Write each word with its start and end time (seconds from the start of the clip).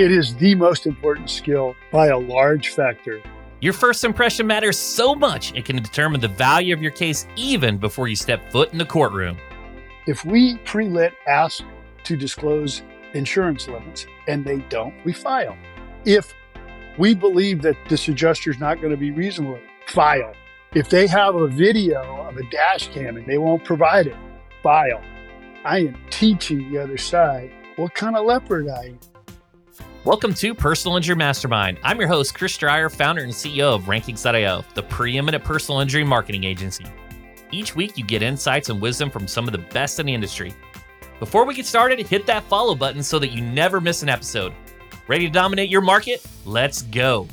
It 0.00 0.10
is 0.10 0.34
the 0.36 0.54
most 0.54 0.86
important 0.86 1.28
skill 1.28 1.76
by 1.92 2.06
a 2.06 2.16
large 2.16 2.70
factor. 2.70 3.20
Your 3.60 3.74
first 3.74 4.02
impression 4.02 4.46
matters 4.46 4.78
so 4.78 5.14
much 5.14 5.54
it 5.54 5.66
can 5.66 5.76
determine 5.76 6.22
the 6.22 6.28
value 6.28 6.72
of 6.72 6.80
your 6.80 6.90
case 6.90 7.26
even 7.36 7.76
before 7.76 8.08
you 8.08 8.16
step 8.16 8.50
foot 8.50 8.72
in 8.72 8.78
the 8.78 8.86
courtroom. 8.86 9.36
If 10.06 10.24
we 10.24 10.56
pre 10.64 10.88
lit 10.88 11.12
ask 11.28 11.62
to 12.04 12.16
disclose 12.16 12.80
insurance 13.12 13.68
limits 13.68 14.06
and 14.26 14.42
they 14.42 14.60
don't, 14.70 14.94
we 15.04 15.12
file. 15.12 15.54
If 16.06 16.32
we 16.96 17.14
believe 17.14 17.60
that 17.60 17.76
this 17.90 18.08
adjuster 18.08 18.50
is 18.50 18.58
not 18.58 18.80
going 18.80 18.92
to 18.92 18.96
be 18.96 19.10
reasonable, 19.10 19.60
file. 19.86 20.32
If 20.72 20.88
they 20.88 21.08
have 21.08 21.34
a 21.34 21.46
video 21.46 22.00
of 22.22 22.38
a 22.38 22.42
dash 22.48 22.88
cam 22.88 23.18
and 23.18 23.26
they 23.26 23.36
won't 23.36 23.64
provide 23.64 24.06
it, 24.06 24.16
file. 24.62 25.02
I 25.62 25.80
am 25.80 25.98
teaching 26.08 26.72
the 26.72 26.78
other 26.78 26.96
side 26.96 27.52
what 27.76 27.94
kind 27.94 28.16
of 28.16 28.24
leopard 28.24 28.66
I 28.66 28.84
am. 28.84 29.09
Welcome 30.02 30.32
to 30.32 30.54
Personal 30.54 30.96
Injury 30.96 31.14
Mastermind. 31.14 31.78
I'm 31.84 31.98
your 31.98 32.08
host, 32.08 32.34
Chris 32.34 32.56
Dreyer, 32.56 32.88
founder 32.88 33.22
and 33.22 33.32
CEO 33.34 33.74
of 33.74 33.82
Rankings.io, 33.82 34.64
the 34.72 34.82
preeminent 34.84 35.44
personal 35.44 35.80
injury 35.80 36.04
marketing 36.04 36.44
agency. 36.44 36.86
Each 37.52 37.76
week, 37.76 37.98
you 37.98 38.04
get 38.04 38.22
insights 38.22 38.70
and 38.70 38.80
wisdom 38.80 39.10
from 39.10 39.28
some 39.28 39.46
of 39.46 39.52
the 39.52 39.58
best 39.58 40.00
in 40.00 40.06
the 40.06 40.14
industry. 40.14 40.54
Before 41.18 41.44
we 41.44 41.54
get 41.54 41.66
started, 41.66 42.00
hit 42.00 42.24
that 42.24 42.44
follow 42.44 42.74
button 42.74 43.02
so 43.02 43.18
that 43.18 43.32
you 43.32 43.42
never 43.42 43.78
miss 43.78 44.02
an 44.02 44.08
episode. 44.08 44.54
Ready 45.06 45.26
to 45.26 45.32
dominate 45.32 45.68
your 45.68 45.82
market? 45.82 46.24
Let's 46.46 46.80
go. 46.80 47.28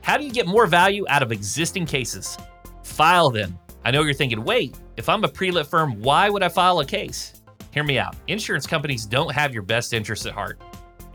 How 0.00 0.16
do 0.16 0.24
you 0.24 0.32
get 0.32 0.46
more 0.46 0.66
value 0.66 1.04
out 1.10 1.22
of 1.22 1.30
existing 1.30 1.84
cases? 1.84 2.38
File 2.84 3.28
them. 3.28 3.58
I 3.84 3.90
know 3.90 4.02
you're 4.02 4.14
thinking, 4.14 4.42
wait, 4.44 4.78
if 4.96 5.10
I'm 5.10 5.24
a 5.24 5.28
pre 5.28 5.50
lit 5.50 5.66
firm, 5.66 6.00
why 6.00 6.30
would 6.30 6.42
I 6.42 6.48
file 6.48 6.80
a 6.80 6.86
case? 6.86 7.42
Hear 7.70 7.84
me 7.84 7.98
out. 7.98 8.16
Insurance 8.28 8.66
companies 8.66 9.04
don't 9.04 9.34
have 9.34 9.52
your 9.52 9.62
best 9.62 9.92
interests 9.92 10.24
at 10.24 10.32
heart 10.32 10.58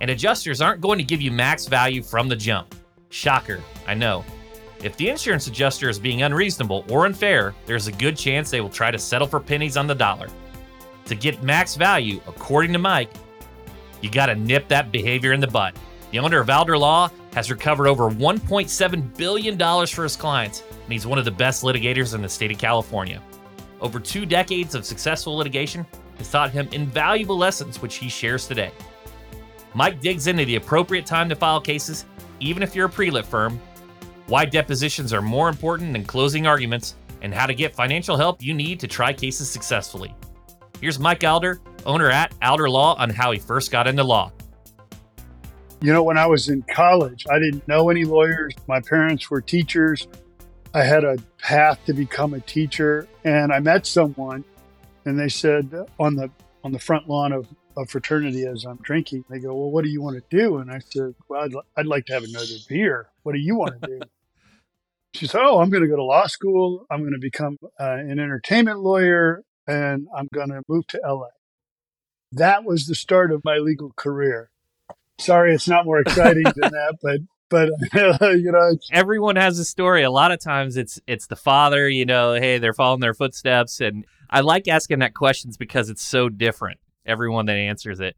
and 0.01 0.11
adjusters 0.11 0.61
aren't 0.61 0.81
going 0.81 0.97
to 0.97 1.03
give 1.03 1.21
you 1.21 1.31
max 1.31 1.67
value 1.67 2.01
from 2.01 2.27
the 2.27 2.35
jump. 2.35 2.75
Shocker, 3.09 3.61
I 3.87 3.93
know. 3.93 4.23
If 4.83 4.95
the 4.95 5.09
insurance 5.09 5.47
adjuster 5.47 5.89
is 5.89 5.99
being 5.99 6.21
unreasonable 6.21 6.85
or 6.89 7.05
unfair, 7.05 7.53
there's 7.65 7.87
a 7.87 7.91
good 7.91 8.15
chance 8.15 8.49
they 8.49 8.61
will 8.61 8.69
try 8.69 8.91
to 8.91 8.99
settle 8.99 9.27
for 9.27 9.39
pennies 9.39 9.75
on 9.75 9.87
the 9.87 9.95
dollar. 9.95 10.29
To 11.05 11.15
get 11.15 11.43
max 11.43 11.75
value, 11.75 12.21
according 12.27 12.71
to 12.73 12.79
Mike, 12.79 13.11
you 14.01 14.09
got 14.09 14.27
to 14.27 14.35
nip 14.35 14.67
that 14.69 14.91
behavior 14.91 15.33
in 15.33 15.41
the 15.41 15.47
butt. 15.47 15.75
The 16.11 16.19
owner 16.19 16.39
of 16.39 16.49
Alder 16.49 16.77
Law 16.77 17.09
has 17.33 17.51
recovered 17.51 17.87
over 17.87 18.09
$1.7 18.09 19.17
billion 19.17 19.57
for 19.87 20.03
his 20.03 20.15
clients, 20.15 20.63
and 20.83 20.93
he's 20.93 21.05
one 21.05 21.19
of 21.19 21.25
the 21.25 21.31
best 21.31 21.63
litigators 21.63 22.15
in 22.15 22.21
the 22.21 22.29
state 22.29 22.51
of 22.51 22.57
California. 22.57 23.21
Over 23.81 23.99
two 23.99 24.25
decades 24.25 24.75
of 24.75 24.85
successful 24.85 25.35
litigation 25.35 25.85
has 26.17 26.31
taught 26.31 26.51
him 26.51 26.67
invaluable 26.71 27.37
lessons, 27.37 27.81
which 27.81 27.95
he 27.95 28.09
shares 28.09 28.47
today. 28.47 28.71
Mike 29.73 30.01
digs 30.01 30.27
into 30.27 30.45
the 30.45 30.55
appropriate 30.55 31.05
time 31.05 31.29
to 31.29 31.35
file 31.35 31.61
cases, 31.61 32.05
even 32.39 32.63
if 32.63 32.75
you're 32.75 32.87
a 32.87 32.89
pre 32.89 33.11
lit 33.11 33.25
firm, 33.25 33.59
why 34.27 34.45
depositions 34.45 35.13
are 35.13 35.21
more 35.21 35.49
important 35.49 35.93
than 35.93 36.03
closing 36.03 36.47
arguments, 36.47 36.95
and 37.21 37.33
how 37.33 37.45
to 37.45 37.53
get 37.53 37.75
financial 37.75 38.15
help 38.15 38.41
you 38.41 38.53
need 38.53 38.79
to 38.79 38.87
try 38.87 39.11
cases 39.11 39.49
successfully. 39.49 40.15
Here's 40.79 40.99
Mike 40.99 41.23
Alder, 41.23 41.59
owner 41.85 42.09
at 42.09 42.33
Alder 42.41 42.69
Law, 42.69 42.95
on 42.95 43.09
how 43.09 43.31
he 43.31 43.39
first 43.39 43.71
got 43.71 43.87
into 43.87 44.03
law. 44.03 44.31
You 45.81 45.93
know, 45.93 46.03
when 46.03 46.17
I 46.17 46.25
was 46.25 46.49
in 46.49 46.61
college, 46.63 47.25
I 47.29 47.39
didn't 47.39 47.67
know 47.67 47.89
any 47.89 48.03
lawyers. 48.03 48.53
My 48.67 48.81
parents 48.81 49.29
were 49.29 49.41
teachers. 49.41 50.07
I 50.73 50.83
had 50.83 51.03
a 51.03 51.17
path 51.41 51.79
to 51.85 51.93
become 51.93 52.33
a 52.33 52.39
teacher, 52.41 53.07
and 53.23 53.51
I 53.51 53.59
met 53.59 53.85
someone, 53.85 54.43
and 55.05 55.17
they 55.17 55.29
said 55.29 55.73
uh, 55.73 55.85
on 56.01 56.15
the 56.15 56.29
on 56.63 56.71
the 56.71 56.79
front 56.79 57.07
lawn 57.07 57.31
of 57.31 57.47
a 57.79 57.85
fraternity 57.85 58.45
as 58.45 58.65
I'm 58.65 58.77
drinking. 58.77 59.25
They 59.29 59.39
go, 59.39 59.53
Well, 59.53 59.71
what 59.71 59.83
do 59.83 59.89
you 59.89 60.01
want 60.01 60.17
to 60.17 60.37
do? 60.37 60.57
And 60.57 60.71
I 60.71 60.79
said, 60.79 61.15
Well, 61.27 61.41
I'd, 61.43 61.53
I'd 61.77 61.85
like 61.85 62.05
to 62.07 62.13
have 62.13 62.23
another 62.23 62.55
beer. 62.67 63.07
What 63.23 63.33
do 63.33 63.39
you 63.39 63.55
want 63.55 63.81
to 63.81 63.87
do? 63.87 63.99
she 65.13 65.27
said, 65.27 65.41
Oh, 65.41 65.59
I'm 65.59 65.69
going 65.69 65.83
to 65.83 65.89
go 65.89 65.95
to 65.95 66.03
law 66.03 66.27
school. 66.27 66.85
I'm 66.91 67.01
going 67.01 67.13
to 67.13 67.19
become 67.19 67.57
uh, 67.79 67.83
an 67.83 68.19
entertainment 68.19 68.79
lawyer 68.79 69.43
and 69.67 70.07
I'm 70.15 70.27
going 70.33 70.49
to 70.49 70.61
move 70.67 70.87
to 70.87 71.01
LA. 71.05 71.27
That 72.31 72.63
was 72.63 72.85
the 72.85 72.95
start 72.95 73.31
of 73.31 73.43
my 73.43 73.57
legal 73.57 73.91
career. 73.95 74.49
Sorry, 75.19 75.53
it's 75.53 75.67
not 75.67 75.85
more 75.85 75.99
exciting 75.99 76.43
than 76.43 76.71
that, 76.71 76.97
but 77.01 77.19
but 77.49 77.69
you 78.37 78.51
know 78.51 78.77
everyone 78.91 79.35
has 79.35 79.57
a 79.57 79.65
story 79.65 80.03
a 80.03 80.11
lot 80.11 80.31
of 80.31 80.39
times 80.39 80.77
it's 80.77 81.01
it's 81.07 81.25
the 81.25 81.35
father 81.35 81.89
you 81.89 82.05
know 82.05 82.35
hey 82.35 82.59
they're 82.59 82.75
following 82.75 82.99
their 82.99 83.15
footsteps 83.15 83.81
and 83.81 84.05
i 84.29 84.39
like 84.39 84.67
asking 84.67 84.99
that 84.99 85.15
questions 85.15 85.57
because 85.57 85.89
it's 85.89 86.03
so 86.03 86.29
different 86.29 86.79
everyone 87.09 87.47
that 87.47 87.57
answers 87.57 87.99
it. 87.99 88.15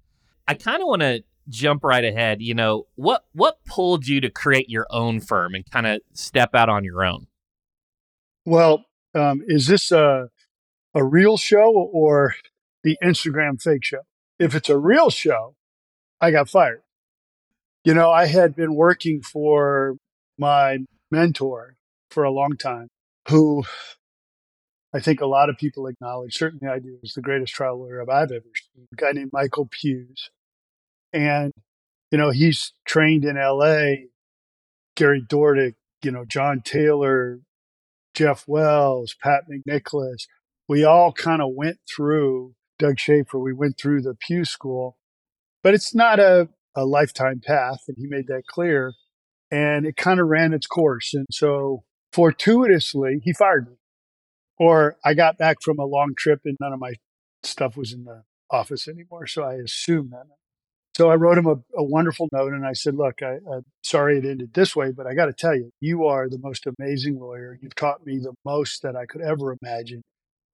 I 0.48 0.54
kind 0.54 0.82
of 0.82 0.88
want 0.88 1.02
to 1.02 1.24
jump 1.50 1.84
right 1.84 2.04
ahead. 2.04 2.42
You 2.42 2.54
know, 2.54 2.88
what 2.96 3.26
what 3.34 3.64
pulled 3.66 4.08
you 4.08 4.22
to 4.22 4.30
create 4.30 4.70
your 4.70 4.88
own 4.90 5.20
firm 5.20 5.56
and 5.56 5.70
kind 5.70 5.88
of 5.88 6.02
step 6.14 6.54
out 6.54 6.70
on 6.70 6.84
your 6.84 7.04
own? 7.04 7.28
Well, 8.46 8.86
um, 9.16 9.42
is 9.48 9.68
this 9.68 9.92
a 9.92 10.30
a 10.94 11.04
real 11.04 11.38
show 11.38 11.72
or 11.72 12.36
the 12.84 12.98
Instagram 13.04 13.62
fake 13.62 13.84
show? 13.84 14.02
If 14.40 14.56
it's 14.56 14.70
a 14.70 14.78
real 14.78 15.10
show, 15.10 15.56
I 16.20 16.32
got 16.32 16.50
fired. 16.50 16.82
You 17.84 17.94
know, 17.94 18.12
I 18.12 18.26
had 18.26 18.56
been 18.56 18.76
working 18.76 19.22
for 19.22 19.98
my 20.38 20.80
mentor 21.10 21.76
for 22.10 22.24
a 22.24 22.32
long 22.32 22.58
time, 22.58 22.90
who 23.30 23.64
I 24.94 25.00
think 25.00 25.22
a 25.22 25.26
lot 25.26 25.50
of 25.50 25.58
people 25.58 25.88
acknowledge, 25.88 26.36
certainly 26.36 26.68
I 26.68 26.80
do, 26.80 26.98
is 27.02 27.14
the 27.14 27.22
greatest 27.22 27.54
trial 27.54 27.80
lawyer 27.80 28.02
I've 28.02 28.32
ever 28.32 28.44
seen, 28.54 28.88
a 28.92 28.96
guy 28.96 29.12
named 29.14 29.32
Michael 29.32 29.70
Hughes. 29.80 30.30
And, 31.14 31.54
you 32.12 32.18
know, 32.18 32.32
he's 32.32 32.74
trained 32.86 33.24
in 33.24 33.38
LA, 33.38 34.08
Gary 34.96 35.22
Dordick, 35.22 35.76
you 36.04 36.12
know, 36.12 36.26
John 36.26 36.62
Taylor, 36.62 37.40
Jeff 38.14 38.46
Wells, 38.48 39.16
Pat 39.22 39.44
McNicholas. 39.50 40.28
We 40.68 40.84
all 40.84 41.14
kind 41.14 41.42
of 41.42 41.50
went 41.54 41.78
through 41.94 42.54
Doug 42.78 43.00
Schaefer, 43.00 43.40
we 43.40 43.54
went 43.54 43.78
through 43.80 44.02
the 44.02 44.16
Pew 44.16 44.44
School, 44.44 44.98
but 45.64 45.74
it's 45.74 45.94
not 45.94 46.20
a, 46.20 46.50
a 46.76 46.84
lifetime 46.84 47.40
path. 47.46 47.80
And 47.88 47.96
he 47.98 48.08
made 48.08 48.28
that 48.28 48.44
clear. 48.48 48.94
And 49.52 49.86
it 49.86 49.98
kind 49.98 50.20
of 50.20 50.28
ran 50.28 50.54
its 50.54 50.66
course. 50.66 51.14
And 51.14 51.28
so 51.30 51.84
fortuitously, 52.12 53.22
he 53.24 53.34
fired 53.34 53.68
me 53.68 53.76
or 54.62 54.96
I 55.04 55.16
got 55.16 55.40
back 55.40 55.58
from 55.64 55.80
a 55.80 55.86
long 55.86 56.14
trip 56.16 56.42
and 56.46 56.56
none 56.62 56.72
of 56.72 56.80
my 56.80 56.94
stuff 57.42 57.76
was 57.76 57.94
in 57.94 58.04
the 58.04 58.22
office 58.52 58.88
anymore. 58.88 59.26
So 59.26 59.42
I 59.42 59.56
assumed 59.56 60.12
that. 60.12 60.26
So 60.96 61.10
I 61.10 61.16
wrote 61.16 61.40
him 61.40 61.48
a, 61.48 61.56
a 61.76 61.84
wonderful 61.84 62.30
note 62.32 62.54
and 62.54 62.64
I 62.64 62.74
said, 62.74 62.94
Look, 62.94 63.24
I, 63.24 63.38
am 63.38 63.66
sorry 63.82 64.20
it 64.20 64.26
ended 64.26 64.54
this 64.54 64.76
way, 64.76 64.92
but 64.92 65.08
I 65.08 65.16
got 65.16 65.26
to 65.26 65.34
tell 65.34 65.56
you, 65.56 65.72
you 65.80 66.06
are 66.06 66.30
the 66.30 66.38
most 66.38 66.68
amazing 66.68 67.20
lawyer. 67.20 67.58
You've 67.60 67.74
taught 67.74 68.06
me 68.06 68.20
the 68.20 68.36
most 68.46 68.84
that 68.84 68.96
I 68.96 69.08
could 69.08 69.22
ever 69.22 69.58
imagine. 69.64 70.04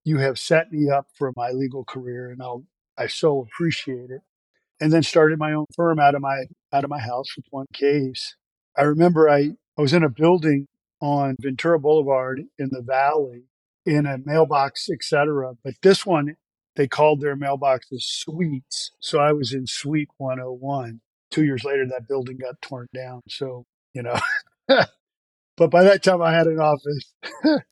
You 0.06 0.19
have 0.19 0.39
set 0.39 0.72
me 0.72 0.89
up 0.89 1.07
for 1.13 1.34
my 1.35 1.50
legal 1.50 1.84
career 1.84 2.31
and 2.31 2.41
I'll, 2.41 2.63
I 2.97 3.07
so 3.07 3.41
appreciate 3.41 4.09
it. 4.09 4.22
And 4.79 4.94
then 4.94 5.03
started 5.03 5.38
my 5.38 5.51
own 5.51 5.66
firm 5.75 6.00
out 6.00 6.16
of 6.16 6.22
my 6.22 6.45
out 6.72 6.85
of 6.85 6.89
my 6.89 7.00
house 7.00 7.35
with 7.35 7.45
one 7.50 7.66
case. 7.74 8.38
I 8.78 8.84
remember 8.84 9.28
I, 9.28 9.50
I 9.78 9.81
was 9.81 9.91
in 9.91 10.06
a 10.06 10.09
building 10.09 10.68
on 11.01 11.35
Ventura 11.41 11.78
Boulevard 11.78 12.44
in 12.57 12.69
the 12.72 12.81
valley 12.81 13.44
in 13.88 14.06
a 14.06 14.18
mailbox, 14.18 14.90
etc. 14.90 15.53
But 15.64 15.75
this 15.81 16.06
one, 16.06 16.36
they 16.75 16.88
called 16.88 17.22
their 17.22 17.38
mailboxes 17.38 18.02
suites. 18.02 18.92
So 19.00 19.20
I 19.20 19.31
was 19.31 19.53
in 19.53 19.66
suite 19.66 20.09
101. 20.18 21.00
Two 21.31 21.46
years 21.46 21.64
later, 21.64 21.86
that 21.88 22.08
building 22.08 22.38
got 22.38 22.62
torn 22.62 22.88
down. 22.94 23.22
So, 23.30 23.66
you 23.94 24.03
know, 24.03 24.20
but 24.68 25.72
by 25.72 25.84
that 25.84 26.03
time 26.03 26.22
I 26.22 26.34
had 26.34 26.48
an 26.48 26.59
office. 26.59 27.14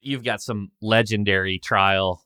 You've 0.00 0.24
got 0.24 0.40
some 0.40 0.70
legendary 0.80 1.58
trial 1.58 2.24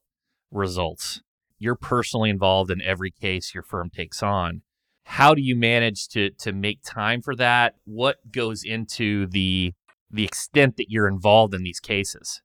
results. 0.50 1.22
You're 1.58 1.74
personally 1.74 2.30
involved 2.30 2.70
in 2.70 2.82
every 2.82 3.10
case 3.10 3.54
your 3.54 3.62
firm 3.62 3.90
takes 3.90 4.22
on. 4.22 4.62
How 5.04 5.34
do 5.34 5.40
you 5.40 5.56
manage 5.56 6.08
to 6.08 6.30
to 6.40 6.52
make 6.52 6.80
time 6.84 7.22
for 7.22 7.34
that? 7.36 7.76
What 7.84 8.30
goes 8.30 8.62
into 8.62 9.26
the 9.26 9.72
the 10.10 10.24
extent 10.24 10.76
that 10.76 10.90
you're 10.90 11.08
involved 11.08 11.54
in 11.54 11.62
these 11.62 11.80
cases? 11.80 12.42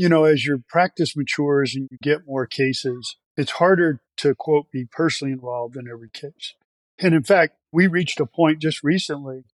You 0.00 0.08
know, 0.08 0.24
as 0.24 0.46
your 0.46 0.56
practice 0.66 1.14
matures 1.14 1.74
and 1.76 1.86
you 1.90 1.98
get 2.02 2.26
more 2.26 2.46
cases, 2.46 3.16
it's 3.36 3.50
harder 3.50 4.00
to 4.16 4.34
quote 4.34 4.70
be 4.72 4.86
personally 4.90 5.30
involved 5.30 5.76
in 5.76 5.86
every 5.86 6.08
case. 6.08 6.54
And 6.98 7.14
in 7.14 7.22
fact, 7.22 7.56
we 7.70 7.86
reached 7.86 8.18
a 8.18 8.24
point 8.24 8.62
just 8.62 8.82
recently, 8.82 9.44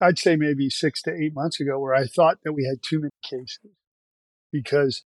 I'd 0.00 0.20
say 0.20 0.36
maybe 0.36 0.70
six 0.70 1.02
to 1.02 1.12
eight 1.12 1.34
months 1.34 1.58
ago, 1.58 1.80
where 1.80 1.96
I 1.96 2.06
thought 2.06 2.38
that 2.44 2.52
we 2.52 2.64
had 2.64 2.78
too 2.80 3.00
many 3.00 3.10
cases 3.24 3.72
because 4.52 5.02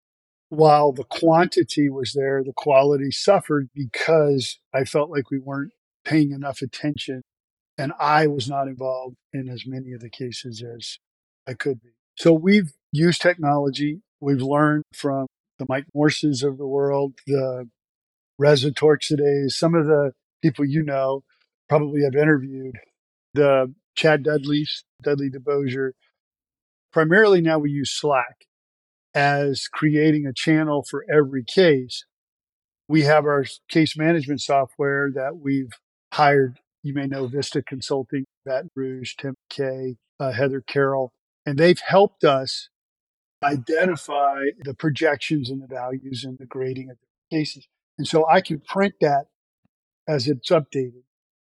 while 0.51 0.93
the 0.93 1.05
quantity 1.05 1.89
was 1.89 2.13
there, 2.13 2.45
the 2.45 2.53
quality 2.55 3.11
suffered 3.11 3.71
because 3.75 4.59
I 4.75 4.85
felt 4.85 5.09
like 5.09 5.31
we 5.31 5.39
weren't 5.39 5.73
paying 6.05 6.33
enough 6.33 6.61
attention 6.61 7.23
and 7.79 7.95
I 7.99 8.27
was 8.27 8.47
not 8.47 8.69
involved 8.69 9.17
in 9.33 9.49
as 9.49 9.65
many 9.67 9.95
of 9.95 10.03
the 10.03 10.11
cases 10.11 10.63
as 10.63 10.99
I 11.47 11.55
could 11.55 11.81
be. 11.81 11.93
So 12.19 12.35
we've 12.35 12.75
used 12.93 13.23
technology 13.23 14.03
We've 14.21 14.43
learned 14.43 14.85
from 14.95 15.27
the 15.59 15.67
Mike 15.69 15.87
Morses 15.95 16.43
of 16.43 16.59
the 16.59 16.67
world, 16.67 17.15
the 17.27 17.69
Reza 18.39 18.71
Torkzadehs, 18.71 19.53
some 19.53 19.75
of 19.75 19.87
the 19.87 20.13
people 20.43 20.65
you 20.65 20.83
know, 20.83 21.23
probably 21.69 22.03
have 22.03 22.15
interviewed 22.15 22.77
the 23.35 23.75
Chad 23.95 24.23
Dudley's, 24.23 24.85
Dudley 25.03 25.31
DeBosier. 25.31 25.93
Primarily 26.93 27.41
now 27.41 27.59
we 27.59 27.71
use 27.71 27.91
Slack 27.91 28.47
as 29.15 29.69
creating 29.69 30.27
a 30.27 30.33
channel 30.33 30.85
for 30.89 31.05
every 31.13 31.45
case. 31.45 32.05
We 32.89 33.03
have 33.03 33.25
our 33.25 33.45
case 33.69 33.97
management 33.97 34.41
software 34.41 35.11
that 35.15 35.39
we've 35.39 35.73
hired. 36.13 36.59
You 36.83 36.95
may 36.95 37.07
know 37.07 37.27
Vista 37.27 37.63
Consulting, 37.63 38.25
Baton 38.45 38.71
Rouge, 38.77 39.15
Tim 39.17 39.35
McKay, 39.51 39.97
uh, 40.21 40.33
Heather 40.33 40.61
Carroll, 40.61 41.11
and 41.45 41.59
they've 41.59 41.81
helped 41.81 42.25
us 42.25 42.69
identify 43.53 44.45
the 44.61 44.75
projections 44.75 45.51
and 45.51 45.63
the 45.63 45.67
values 45.67 46.25
and 46.25 46.39
the 46.39 46.47
grading 46.47 46.91
of 46.91 46.97
the 46.99 47.37
cases. 47.37 47.67
And 47.99 48.07
so 48.07 48.27
I 48.29 48.41
can 48.41 48.61
print 48.61 48.95
that 49.01 49.27
as 50.09 50.29
it's 50.29 50.51
updated. 50.51 51.03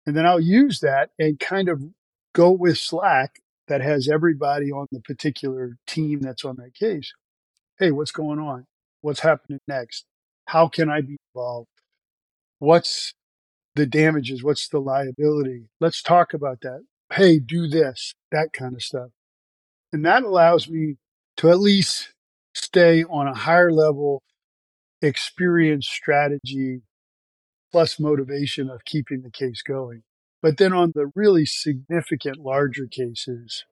And 0.05 0.15
then 0.15 0.25
I'll 0.25 0.39
use 0.39 0.79
that 0.81 1.11
and 1.17 1.39
kind 1.39 1.69
of 1.69 1.81
go 2.33 2.51
with 2.51 2.77
Slack 2.77 3.41
that 3.67 3.81
has 3.81 4.09
everybody 4.09 4.71
on 4.71 4.87
the 4.91 4.99
particular 4.99 5.77
team 5.87 6.19
that's 6.21 6.43
on 6.43 6.57
that 6.57 6.73
case. 6.73 7.13
Hey, 7.79 7.91
what's 7.91 8.11
going 8.11 8.39
on? 8.39 8.65
What's 9.01 9.21
happening 9.21 9.59
next? 9.67 10.05
How 10.47 10.67
can 10.67 10.89
I 10.89 11.01
be 11.01 11.17
involved? 11.33 11.69
What's 12.59 13.13
the 13.75 13.85
damages? 13.85 14.43
What's 14.43 14.67
the 14.67 14.79
liability? 14.79 15.69
Let's 15.79 16.01
talk 16.01 16.33
about 16.33 16.61
that. 16.61 16.83
Hey, 17.11 17.39
do 17.39 17.67
this, 17.67 18.13
that 18.31 18.53
kind 18.53 18.73
of 18.75 18.81
stuff. 18.81 19.09
And 19.91 20.05
that 20.05 20.23
allows 20.23 20.69
me 20.69 20.97
to 21.37 21.49
at 21.49 21.59
least 21.59 22.13
stay 22.53 23.03
on 23.03 23.27
a 23.27 23.33
higher 23.33 23.71
level 23.71 24.21
experience 25.01 25.87
strategy 25.87 26.81
plus 27.71 27.99
motivation 27.99 28.69
of 28.69 28.85
keeping 28.85 29.21
the 29.21 29.31
case 29.31 29.61
going. 29.61 30.03
But 30.41 30.57
then 30.57 30.73
on 30.73 30.91
the 30.93 31.11
really 31.15 31.45
significant 31.45 32.37
larger 32.37 32.85
cases, 32.85 33.65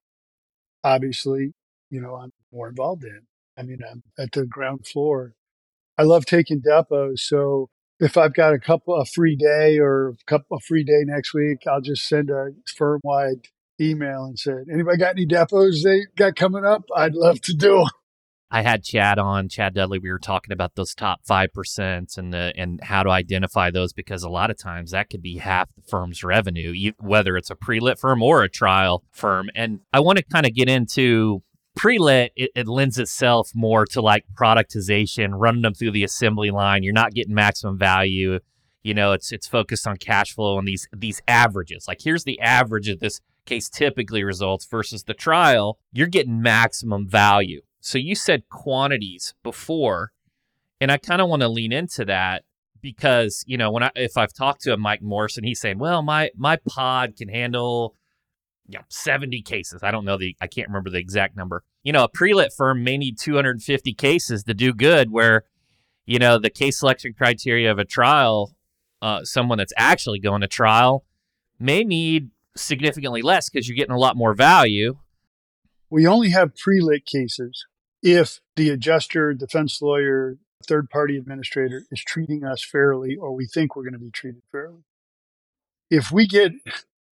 obviously, 0.84 1.54
you 1.90 2.02
know, 2.02 2.16
I'm 2.16 2.32
more 2.52 2.70
involved 2.70 3.04
in. 3.04 3.22
I 3.58 3.64
mean, 3.64 3.80
I'm 3.90 4.04
at 4.18 4.32
the 4.32 4.46
ground 4.46 4.88
floor. 4.88 5.34
I 5.98 6.04
love 6.04 6.26
taking 6.26 6.62
depos. 6.62 7.20
So 7.20 7.70
if 8.00 8.18
I've 8.18 8.34
got 8.34 8.54
a 8.54 8.60
couple 8.60 8.96
a 8.96 9.06
free 9.06 9.36
day 9.36 9.78
or 9.78 10.10
a 10.10 10.14
couple 10.26 10.58
a 10.58 10.60
free 10.62 10.84
day 10.84 11.04
next 11.06 11.34
week, 11.34 11.60
I'll 11.70 11.82
just 11.82 12.08
send 12.08 12.30
a 12.30 12.52
firm 12.76 13.02
wide 13.04 13.48
email 13.82 14.26
and 14.26 14.38
said, 14.38 14.66
anybody 14.72 14.98
got 14.98 15.16
any 15.16 15.26
depos 15.26 15.84
they 15.84 16.02
got 16.16 16.36
coming 16.36 16.66
up? 16.66 16.84
I'd 16.96 17.16
love 17.16 17.42
to 17.42 17.54
do. 17.54 17.86
I 18.54 18.64
had 18.64 18.84
Chad 18.84 19.18
on, 19.18 19.48
Chad 19.48 19.74
Dudley. 19.74 19.98
We 19.98 20.12
were 20.12 20.20
talking 20.20 20.52
about 20.52 20.76
those 20.76 20.94
top 20.94 21.22
five 21.26 21.54
percent 21.54 22.18
and 22.18 22.34
the 22.34 22.52
and 22.58 22.84
how 22.84 23.02
to 23.02 23.10
identify 23.10 23.72
those 23.72 23.94
because 23.94 24.24
a 24.24 24.30
lot 24.30 24.52
of 24.52 24.58
times 24.58 24.92
that 24.92 25.10
could 25.10 25.22
be 25.22 25.38
half 25.38 25.70
the 25.74 25.82
firm's 25.84 26.22
revenue, 26.22 26.92
whether 27.00 27.38
it's 27.38 27.50
a 27.50 27.56
pre-lit 27.56 27.98
firm 27.98 28.22
or 28.22 28.44
a 28.44 28.50
trial 28.50 29.06
firm. 29.12 29.50
And 29.56 29.80
I 29.94 30.02
want 30.02 30.18
to 30.18 30.24
kind 30.26 30.46
of 30.46 30.54
get 30.54 30.68
into 30.68 31.44
pre-lit. 31.78 32.34
It, 32.36 32.52
it 32.54 32.68
lends 32.68 33.00
itself 33.00 33.52
more 33.56 33.86
to 33.86 34.02
like 34.02 34.26
productization, 34.38 35.30
running 35.32 35.62
them 35.62 35.74
through 35.74 35.92
the 35.92 36.04
assembly 36.04 36.52
line. 36.52 36.84
You're 36.84 36.92
not 36.92 37.14
getting 37.14 37.34
maximum 37.34 37.78
value. 37.78 38.40
You 38.84 38.94
know, 38.94 39.14
it's 39.14 39.32
it's 39.32 39.48
focused 39.48 39.88
on 39.88 39.96
cash 39.96 40.36
flow 40.36 40.60
and 40.60 40.68
these 40.68 40.90
these 40.92 41.22
averages. 41.26 41.86
Like 41.88 42.02
here's 42.02 42.26
the 42.26 42.42
average 42.42 42.90
of 42.90 43.00
this 43.00 43.22
case 43.46 43.70
typically 43.70 44.24
results 44.24 44.66
versus 44.66 45.04
the 45.04 45.14
trial. 45.14 45.80
You're 45.92 46.08
getting 46.08 46.42
maximum 46.42 47.08
value 47.08 47.62
so 47.82 47.98
you 47.98 48.16
said 48.16 48.48
quantities 48.50 49.34
before, 49.44 50.12
and 50.80 50.92
I 50.92 50.98
kind 50.98 51.20
of 51.20 51.28
want 51.28 51.42
to 51.42 51.48
lean 51.48 51.72
into 51.72 52.06
that 52.06 52.44
because 52.80 53.44
you 53.48 53.58
know 53.58 53.72
when 53.72 53.84
I 53.84 53.92
if 53.96 54.18
I've 54.18 54.34
talked 54.34 54.62
to 54.62 54.74
a 54.74 54.78
Mike 54.78 55.02
Morrison, 55.02 55.44
he's 55.44 55.60
saying, 55.60 55.80
"Well, 55.80 56.04
my 56.04 56.30
my 56.38 56.58
pod 56.70 57.16
can 57.18 57.28
handle 57.28 57.96
you 58.68 58.78
know 58.78 58.86
70 58.88 59.42
cases." 59.42 59.82
I 59.82 59.90
don't 59.90 60.06
know 60.06 60.18
the 60.18 60.36
I 60.40 60.48
can't 60.48 60.68
remember 60.68 60.92
the 60.92 61.00
exact 61.00 61.36
number. 61.36 61.64
You 61.84 61.92
know, 61.92 62.04
a 62.04 62.10
pre-lit 62.10 62.54
firm 62.56 62.84
may 62.84 62.98
need 62.98 63.18
250 63.18 63.94
cases 63.96 64.44
to 64.44 64.54
do 64.54 64.74
good 64.74 65.12
where 65.12 65.46
you 66.06 66.20
know 66.20 66.38
the 66.38 66.52
case 66.52 66.80
selection 66.80 67.14
criteria 67.14 67.72
of 67.72 67.80
a 67.80 67.86
trial 67.86 68.54
uh, 69.02 69.24
someone 69.24 69.58
that's 69.58 69.74
actually 69.76 70.20
going 70.20 70.42
to 70.42 70.48
trial 70.48 71.04
may 71.60 71.84
need 71.84 72.30
significantly 72.56 73.22
less 73.22 73.50
because 73.50 73.68
you're 73.68 73.78
getting 73.78 73.96
a 73.96 74.00
lot 74.00 74.18
more 74.18 74.34
value. 74.34 74.98
We 75.90 76.08
only 76.08 76.30
have 76.30 76.56
pre-lit 76.56 77.06
cases 77.06 77.66
if 78.02 78.40
the 78.56 78.70
adjuster, 78.70 79.34
defense 79.34 79.82
lawyer, 79.82 80.38
third 80.68 80.90
party 80.90 81.18
administrator 81.18 81.84
is 81.92 82.04
treating 82.04 82.44
us 82.44 82.64
fairly 82.64 83.16
or 83.16 83.34
we 83.34 83.46
think 83.46 83.76
we're 83.76 83.84
going 83.84 83.94
to 83.94 84.00
be 84.00 84.12
treated 84.12 84.42
fairly. 84.52 84.84
If 85.90 86.12
we 86.12 86.28
get 86.28 86.54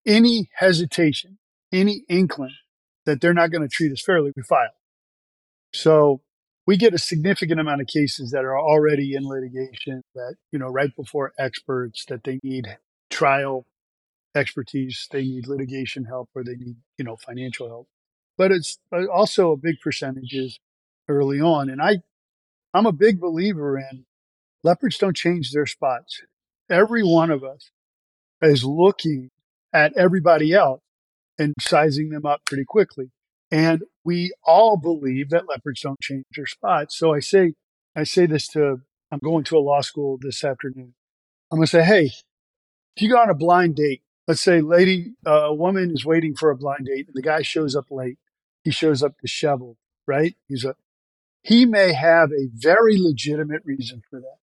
any 0.06 0.50
hesitation, 0.54 1.38
any 1.72 2.04
inkling 2.08 2.54
that 3.04 3.20
they're 3.20 3.34
not 3.34 3.50
going 3.50 3.62
to 3.62 3.68
treat 3.68 3.92
us 3.92 4.02
fairly, 4.02 4.32
we 4.36 4.42
file. 4.42 4.68
So 5.72 6.22
we 6.66 6.76
get 6.76 6.94
a 6.94 6.98
significant 6.98 7.60
amount 7.60 7.80
of 7.80 7.86
cases 7.86 8.30
that 8.30 8.44
are 8.44 8.58
already 8.58 9.14
in 9.14 9.26
litigation 9.26 10.02
that, 10.14 10.36
you 10.52 10.58
know, 10.58 10.68
right 10.68 10.94
before 10.94 11.32
experts 11.38 12.04
that 12.08 12.24
they 12.24 12.38
need 12.42 12.78
trial 13.10 13.66
expertise, 14.38 15.08
they 15.10 15.22
need 15.22 15.46
litigation 15.46 16.04
help, 16.04 16.30
or 16.34 16.44
they 16.44 16.56
need, 16.56 16.76
you 16.96 17.04
know, 17.04 17.16
financial 17.16 17.68
help. 17.68 17.88
But 18.38 18.52
it's 18.52 18.78
also 19.12 19.52
a 19.52 19.56
big 19.56 19.80
percentage 19.82 20.32
is 20.32 20.58
early 21.08 21.40
on. 21.40 21.68
And 21.68 21.82
I, 21.82 21.98
I'm 22.72 22.86
a 22.86 22.92
big 22.92 23.20
believer 23.20 23.78
in 23.78 24.06
leopards 24.62 24.98
don't 24.98 25.16
change 25.16 25.50
their 25.50 25.66
spots. 25.66 26.22
Every 26.70 27.02
one 27.02 27.30
of 27.30 27.44
us 27.44 27.70
is 28.42 28.64
looking 28.64 29.30
at 29.72 29.92
everybody 29.96 30.52
else 30.52 30.80
and 31.38 31.54
sizing 31.60 32.10
them 32.10 32.26
up 32.26 32.40
pretty 32.44 32.64
quickly. 32.64 33.10
And 33.50 33.82
we 34.04 34.32
all 34.44 34.76
believe 34.76 35.30
that 35.30 35.48
leopards 35.48 35.80
don't 35.80 36.00
change 36.00 36.24
their 36.36 36.46
spots. 36.46 36.96
So 36.96 37.14
I 37.14 37.20
say, 37.20 37.54
I 37.96 38.04
say 38.04 38.26
this 38.26 38.46
to, 38.48 38.80
I'm 39.10 39.20
going 39.22 39.44
to 39.44 39.56
a 39.56 39.60
law 39.60 39.80
school 39.80 40.18
this 40.20 40.44
afternoon. 40.44 40.94
I'm 41.50 41.58
going 41.58 41.66
to 41.66 41.70
say, 41.70 41.82
Hey, 41.82 42.10
if 42.96 43.02
you 43.02 43.10
go 43.10 43.18
on 43.18 43.30
a 43.30 43.34
blind 43.34 43.76
date, 43.76 44.02
let's 44.28 44.42
say 44.42 44.60
lady, 44.60 45.14
uh, 45.26 45.46
a 45.46 45.54
woman 45.54 45.90
is 45.90 46.04
waiting 46.04 46.36
for 46.36 46.50
a 46.50 46.56
blind 46.56 46.86
date 46.86 47.06
and 47.06 47.14
the 47.14 47.22
guy 47.22 47.42
shows 47.42 47.74
up 47.74 47.86
late. 47.90 48.18
He 48.62 48.70
shows 48.70 49.02
up 49.02 49.14
disheveled, 49.20 49.78
right? 50.06 50.36
He's 50.46 50.64
a, 50.64 50.74
he 51.42 51.64
may 51.64 51.94
have 51.94 52.30
a 52.30 52.50
very 52.52 52.98
legitimate 52.98 53.62
reason 53.64 54.02
for 54.08 54.20
that. 54.20 54.36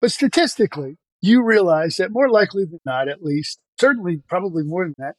But 0.00 0.12
statistically, 0.12 0.98
you 1.20 1.42
realize 1.42 1.96
that 1.96 2.12
more 2.12 2.30
likely 2.30 2.64
than 2.64 2.80
not, 2.84 3.08
at 3.08 3.24
least, 3.24 3.58
certainly 3.80 4.22
probably 4.28 4.62
more 4.62 4.84
than 4.84 4.94
that, 4.98 5.16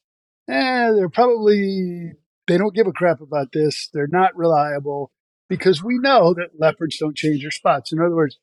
eh, 0.48 0.92
they're 0.94 1.10
probably, 1.10 2.14
they 2.48 2.58
don't 2.58 2.76
give 2.76 2.88
a 2.88 2.94
crap 2.94 3.20
about 3.20 3.52
this. 3.52 3.90
They're 3.94 4.08
not 4.08 4.38
reliable 4.38 5.12
because 5.50 5.84
we 5.84 5.98
know 5.98 6.34
that 6.34 6.60
leopards 6.60 6.98
don't 6.98 7.18
change 7.18 7.42
their 7.42 7.52
spots. 7.52 7.92
In 7.92 8.00
other 8.00 8.16
words, 8.16 8.38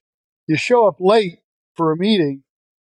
you 0.46 0.56
show 0.56 0.86
up 0.86 0.96
late 1.00 1.38
for 1.74 1.90
a 1.90 1.96
meeting, 1.96 2.42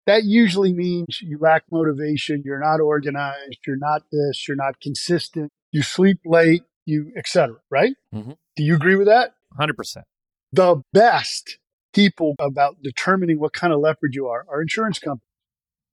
that 0.08 0.24
usually 0.24 0.72
means 0.72 1.20
you 1.20 1.38
lack 1.38 1.64
motivation, 1.70 2.42
you're 2.44 2.58
not 2.58 2.80
organized, 2.80 3.58
you're 3.66 3.76
not 3.76 4.02
this, 4.10 4.48
you're 4.48 4.56
not 4.56 4.80
consistent, 4.80 5.50
you 5.70 5.82
sleep 5.82 6.18
late, 6.24 6.62
you 6.86 7.12
etc. 7.14 7.56
Right? 7.70 7.94
Mm-hmm. 8.14 8.32
Do 8.56 8.62
you 8.62 8.74
agree 8.74 8.96
with 8.96 9.06
that? 9.06 9.34
100%. 9.60 10.02
The 10.50 10.82
best 10.94 11.58
people 11.92 12.34
about 12.38 12.82
determining 12.82 13.38
what 13.38 13.52
kind 13.52 13.72
of 13.72 13.80
leopard 13.80 14.14
you 14.14 14.26
are 14.28 14.46
are 14.48 14.62
insurance 14.62 14.98
companies 14.98 15.22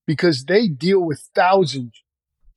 because 0.07 0.45
they 0.45 0.69
deal 0.69 1.01
with 1.01 1.29
thousands, 1.35 2.01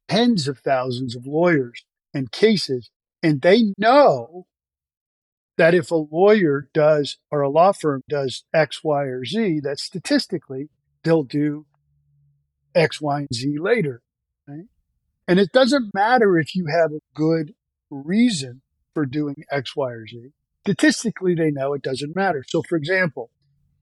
tens 0.08 0.46
of 0.46 0.60
thousands 0.60 1.16
of 1.16 1.26
lawyers 1.26 1.84
and 2.14 2.30
cases. 2.30 2.90
And 3.20 3.42
they 3.42 3.72
know 3.76 4.46
that 5.56 5.74
if 5.74 5.90
a 5.90 5.96
lawyer 5.96 6.68
does 6.72 7.18
or 7.32 7.40
a 7.40 7.50
law 7.50 7.72
firm 7.72 8.02
does 8.08 8.44
X, 8.54 8.84
Y, 8.84 9.02
or 9.02 9.24
Z, 9.24 9.60
that 9.64 9.80
statistically 9.80 10.68
they'll 11.02 11.22
do 11.22 11.66
X, 12.74 13.00
Y, 13.00 13.20
and 13.20 13.34
Z 13.34 13.58
later. 13.58 14.02
Right? 14.46 14.66
And 15.26 15.38
it 15.38 15.52
doesn't 15.52 15.92
matter 15.94 16.38
if 16.38 16.54
you 16.54 16.66
have 16.66 16.92
a 16.92 17.00
good 17.14 17.54
reason 17.90 18.62
for 18.94 19.06
doing 19.06 19.36
X, 19.50 19.76
Y, 19.76 19.90
or 19.90 20.06
Z 20.06 20.32
statistically 20.68 21.34
they 21.34 21.50
know 21.50 21.72
it 21.72 21.82
doesn't 21.82 22.14
matter. 22.14 22.44
So 22.46 22.62
for 22.62 22.76
example, 22.76 23.30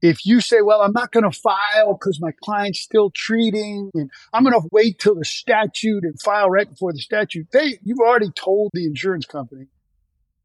if 0.03 0.25
you 0.25 0.41
say, 0.41 0.61
well, 0.63 0.83
I'm 0.83 0.93
not 0.93 1.11
going 1.11 1.29
to 1.29 1.37
file 1.37 1.95
because 1.95 2.21
my 2.21 2.31
client's 2.45 2.81
still 2.81 3.11
treating 3.11 3.91
and 3.95 4.11
I'm 4.33 4.45
going 4.45 4.61
to 4.61 4.69
wait 4.71 5.01
till 5.01 5.17
the 5.17 5.25
statute 5.25 6.05
and 6.05 6.21
file 6.21 6.49
right 6.49 6.69
before 6.69 6.93
the 6.93 7.01
statute, 7.01 7.49
they, 7.51 7.79
you've 7.83 7.99
already 7.99 8.31
told 8.31 8.71
the 8.73 8.85
insurance 8.85 9.27
company 9.27 9.67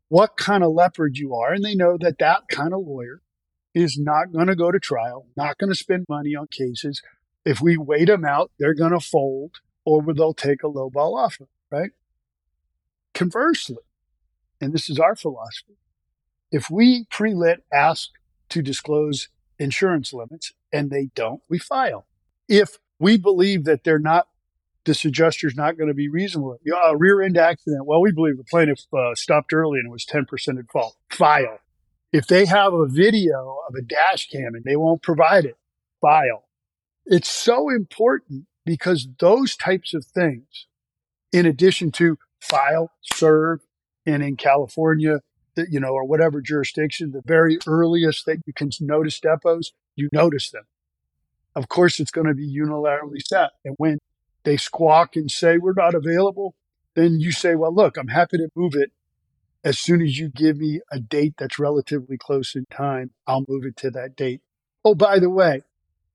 what 0.07 0.35
kind 0.35 0.63
of 0.63 0.71
leopard 0.71 1.17
you 1.17 1.35
are. 1.35 1.53
And 1.53 1.63
they 1.63 1.75
know 1.75 1.97
that 1.99 2.17
that 2.19 2.47
kind 2.49 2.73
of 2.73 2.79
lawyer 2.79 3.21
is 3.73 3.97
not 3.97 4.31
going 4.31 4.47
to 4.47 4.55
go 4.55 4.71
to 4.71 4.79
trial, 4.79 5.27
not 5.35 5.57
going 5.57 5.69
to 5.69 5.75
spend 5.75 6.05
money 6.09 6.35
on 6.35 6.47
cases. 6.47 7.01
If 7.45 7.61
we 7.61 7.77
wait 7.77 8.05
them 8.05 8.25
out, 8.25 8.51
they're 8.59 8.73
going 8.73 8.91
to 8.91 8.99
fold 8.99 9.55
or 9.85 10.03
they'll 10.13 10.33
take 10.33 10.63
a 10.63 10.67
lowball 10.67 11.17
offer, 11.17 11.47
right? 11.71 11.91
Conversely, 13.13 13.83
and 14.59 14.73
this 14.73 14.89
is 14.89 14.99
our 14.99 15.15
philosophy, 15.15 15.77
if 16.51 16.69
we 16.69 17.05
pre-lit 17.09 17.63
ask 17.73 18.09
to 18.49 18.61
disclose 18.61 19.29
insurance 19.57 20.13
limits 20.13 20.53
and 20.71 20.91
they 20.91 21.09
don't, 21.15 21.41
we 21.49 21.57
file. 21.57 22.05
If 22.47 22.77
we 22.99 23.17
believe 23.17 23.63
that 23.63 23.83
they're 23.83 23.99
not 23.99 24.27
this 24.85 25.05
adjuster's 25.05 25.55
not 25.55 25.77
going 25.77 25.89
to 25.89 25.93
be 25.93 26.09
reasonable. 26.09 26.57
A 26.85 26.97
rear 26.97 27.21
end 27.21 27.37
accident. 27.37 27.85
Well, 27.85 28.01
we 28.01 28.11
believe 28.11 28.37
the 28.37 28.43
plaintiff 28.43 28.81
uh, 28.93 29.13
stopped 29.15 29.53
early 29.53 29.79
and 29.79 29.87
it 29.87 29.91
was 29.91 30.05
10% 30.05 30.59
at 30.59 30.71
fault. 30.71 30.95
File. 31.09 31.59
If 32.11 32.27
they 32.27 32.45
have 32.45 32.73
a 32.73 32.87
video 32.87 33.59
of 33.67 33.75
a 33.75 33.81
dash 33.81 34.29
cam 34.29 34.53
and 34.55 34.63
they 34.63 34.75
won't 34.75 35.01
provide 35.01 35.45
it, 35.45 35.57
file. 36.01 36.45
It's 37.05 37.29
so 37.29 37.69
important 37.69 38.45
because 38.65 39.07
those 39.19 39.55
types 39.55 39.93
of 39.93 40.05
things, 40.05 40.67
in 41.31 41.45
addition 41.45 41.91
to 41.93 42.17
file, 42.41 42.91
serve, 43.13 43.61
and 44.05 44.21
in 44.21 44.35
California, 44.35 45.21
you 45.69 45.79
know, 45.79 45.89
or 45.89 46.05
whatever 46.05 46.41
jurisdiction, 46.41 47.11
the 47.11 47.21
very 47.25 47.59
earliest 47.67 48.25
that 48.25 48.39
you 48.45 48.53
can 48.53 48.71
notice 48.79 49.19
depos, 49.19 49.67
you 49.95 50.09
notice 50.11 50.51
them. 50.51 50.63
Of 51.55 51.69
course, 51.69 51.99
it's 51.99 52.11
going 52.11 52.27
to 52.27 52.33
be 52.33 52.47
unilaterally 52.47 53.21
set. 53.25 53.51
And 53.65 53.75
when 53.77 53.99
they 54.43 54.57
squawk 54.57 55.15
and 55.15 55.29
say, 55.29 55.57
we're 55.57 55.73
not 55.73 55.93
available, 55.93 56.55
then 56.95 57.19
you 57.19 57.31
say, 57.31 57.55
well, 57.55 57.73
look, 57.73 57.97
I'm 57.97 58.07
happy 58.07 58.37
to 58.37 58.49
move 58.55 58.73
it. 58.75 58.91
As 59.63 59.77
soon 59.77 60.01
as 60.01 60.17
you 60.17 60.29
give 60.29 60.57
me 60.57 60.81
a 60.91 60.99
date 60.99 61.35
that's 61.37 61.59
relatively 61.59 62.17
close 62.17 62.55
in 62.55 62.65
time, 62.65 63.11
I'll 63.27 63.45
move 63.47 63.65
it 63.65 63.77
to 63.77 63.91
that 63.91 64.15
date. 64.15 64.41
Oh, 64.83 64.95
by 64.95 65.19
the 65.19 65.29
way, 65.29 65.61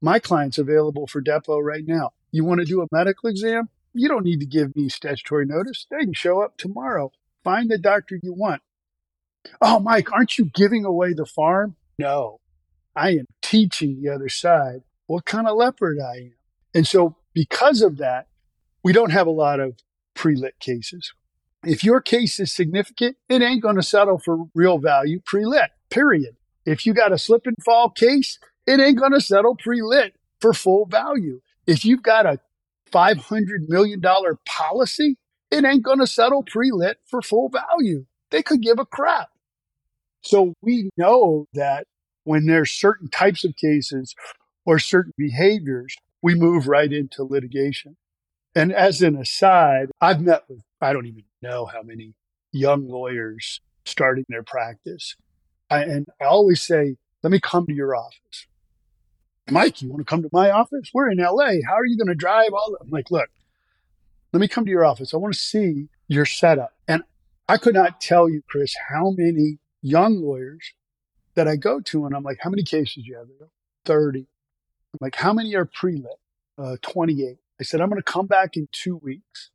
my 0.00 0.18
client's 0.18 0.58
available 0.58 1.06
for 1.06 1.22
depo 1.22 1.62
right 1.62 1.84
now. 1.86 2.12
You 2.32 2.44
want 2.44 2.60
to 2.60 2.66
do 2.66 2.82
a 2.82 2.88
medical 2.90 3.30
exam? 3.30 3.68
You 3.92 4.08
don't 4.08 4.24
need 4.24 4.40
to 4.40 4.46
give 4.46 4.74
me 4.74 4.88
statutory 4.88 5.46
notice. 5.46 5.86
They 5.90 6.00
can 6.00 6.12
show 6.12 6.42
up 6.42 6.58
tomorrow. 6.58 7.12
Find 7.44 7.70
the 7.70 7.78
doctor 7.78 8.18
you 8.20 8.34
want. 8.34 8.62
Oh, 9.60 9.78
Mike, 9.78 10.12
aren't 10.12 10.38
you 10.38 10.46
giving 10.46 10.84
away 10.84 11.12
the 11.12 11.24
farm? 11.24 11.76
No, 11.98 12.40
I 12.96 13.10
am 13.10 13.26
teaching 13.42 14.02
the 14.02 14.10
other 14.10 14.28
side 14.28 14.82
what 15.06 15.24
kind 15.24 15.46
of 15.46 15.56
leopard 15.56 15.98
I 16.00 16.16
am. 16.16 16.34
And 16.74 16.86
so, 16.86 17.16
because 17.32 17.80
of 17.80 17.98
that, 17.98 18.26
we 18.82 18.92
don't 18.92 19.12
have 19.12 19.26
a 19.26 19.30
lot 19.30 19.60
of 19.60 19.78
pre 20.14 20.34
lit 20.34 20.58
cases. 20.58 21.12
If 21.66 21.82
your 21.82 22.00
case 22.00 22.38
is 22.38 22.52
significant, 22.52 23.16
it 23.28 23.42
ain't 23.42 23.62
going 23.62 23.76
to 23.76 23.82
settle 23.82 24.18
for 24.18 24.44
real 24.54 24.78
value 24.78 25.20
pre 25.24 25.44
lit, 25.44 25.70
period. 25.90 26.36
If 26.64 26.86
you 26.86 26.94
got 26.94 27.12
a 27.12 27.18
slip 27.18 27.42
and 27.44 27.56
fall 27.64 27.90
case, 27.90 28.38
it 28.66 28.80
ain't 28.80 28.98
going 28.98 29.12
to 29.12 29.20
settle 29.20 29.56
pre 29.56 29.82
lit 29.82 30.14
for 30.40 30.52
full 30.52 30.86
value. 30.86 31.40
If 31.66 31.84
you've 31.84 32.02
got 32.02 32.26
a 32.26 32.38
$500 32.92 33.68
million 33.68 34.00
policy, 34.46 35.16
it 35.50 35.64
ain't 35.64 35.84
going 35.84 35.98
to 35.98 36.06
settle 36.06 36.44
pre 36.44 36.70
lit 36.72 36.98
for 37.06 37.20
full 37.20 37.48
value. 37.48 38.06
They 38.30 38.42
could 38.42 38.62
give 38.62 38.78
a 38.78 38.86
crap. 38.86 39.30
So 40.22 40.54
we 40.62 40.90
know 40.96 41.46
that 41.54 41.86
when 42.24 42.46
there's 42.46 42.70
certain 42.70 43.08
types 43.08 43.44
of 43.44 43.56
cases 43.56 44.14
or 44.64 44.78
certain 44.78 45.12
behaviors, 45.16 45.94
we 46.22 46.34
move 46.34 46.66
right 46.66 46.92
into 46.92 47.22
litigation. 47.22 47.96
And 48.54 48.72
as 48.72 49.02
an 49.02 49.16
aside, 49.16 49.90
I've 50.00 50.20
met 50.20 50.44
with, 50.48 50.62
I 50.80 50.92
don't 50.92 51.06
even 51.06 51.24
know 51.42 51.66
how 51.66 51.82
many 51.82 52.14
young 52.52 52.88
lawyers 52.88 53.60
starting 53.84 54.24
their 54.28 54.42
practice. 54.42 55.16
I, 55.70 55.82
and 55.82 56.06
I 56.20 56.24
always 56.24 56.62
say, 56.62 56.96
let 57.22 57.30
me 57.30 57.40
come 57.40 57.66
to 57.66 57.74
your 57.74 57.96
office. 57.96 58.46
Mike, 59.50 59.80
you 59.80 59.88
want 59.88 60.00
to 60.00 60.04
come 60.04 60.22
to 60.22 60.28
my 60.32 60.50
office? 60.50 60.90
We're 60.92 61.10
in 61.10 61.18
LA. 61.18 61.52
How 61.66 61.74
are 61.74 61.86
you 61.86 61.96
going 61.96 62.08
to 62.08 62.14
drive 62.14 62.52
all? 62.52 62.76
I'm 62.80 62.90
like, 62.90 63.10
look, 63.10 63.28
let 64.32 64.40
me 64.40 64.48
come 64.48 64.64
to 64.64 64.70
your 64.70 64.84
office. 64.84 65.14
I 65.14 65.18
want 65.18 65.34
to 65.34 65.40
see 65.40 65.88
your 66.08 66.26
setup. 66.26 66.72
And 66.88 67.04
I 67.48 67.56
could 67.56 67.74
not 67.74 68.00
tell 68.00 68.28
you, 68.28 68.42
Chris, 68.48 68.74
how 68.88 69.14
many 69.16 69.58
young 69.82 70.20
lawyers 70.20 70.74
that 71.34 71.46
I 71.46 71.56
go 71.56 71.80
to, 71.80 72.06
and 72.06 72.14
I'm 72.14 72.24
like, 72.24 72.38
how 72.40 72.50
many 72.50 72.64
cases 72.64 72.94
do 72.94 73.02
you 73.02 73.16
have? 73.16 73.28
30. 73.84 74.20
I'm 74.20 74.98
like, 75.00 75.16
how 75.16 75.32
many 75.32 75.54
are 75.54 75.64
pre 75.64 75.96
lit? 75.96 76.18
Uh, 76.58 76.76
28. 76.82 77.36
I 77.60 77.62
said, 77.62 77.80
I'm 77.80 77.88
going 77.88 78.00
to 78.00 78.12
come 78.12 78.26
back 78.26 78.56
in 78.56 78.68
two 78.72 78.96
weeks. 78.96 79.50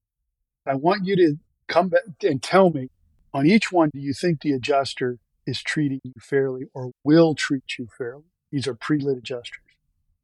I 0.66 0.76
want 0.76 1.06
you 1.06 1.16
to 1.16 1.36
come 1.68 1.90
back 1.90 2.02
and 2.24 2.42
tell 2.42 2.70
me 2.70 2.90
on 3.34 3.48
each 3.48 3.72
one, 3.72 3.90
do 3.94 4.00
you 4.00 4.14
think 4.14 4.42
the 4.42 4.52
adjuster 4.52 5.18
is 5.48 5.62
treating 5.62 6.02
you 6.04 6.14
fairly 6.20 6.66
or 6.74 6.92
will 7.04 7.34
treat 7.36 7.78
you 7.80 7.88
fairly? 7.98 8.24
These 8.52 8.68
are 8.68 8.76
pre 8.76 9.00
lit 9.00 9.18
adjusters, 9.18 9.64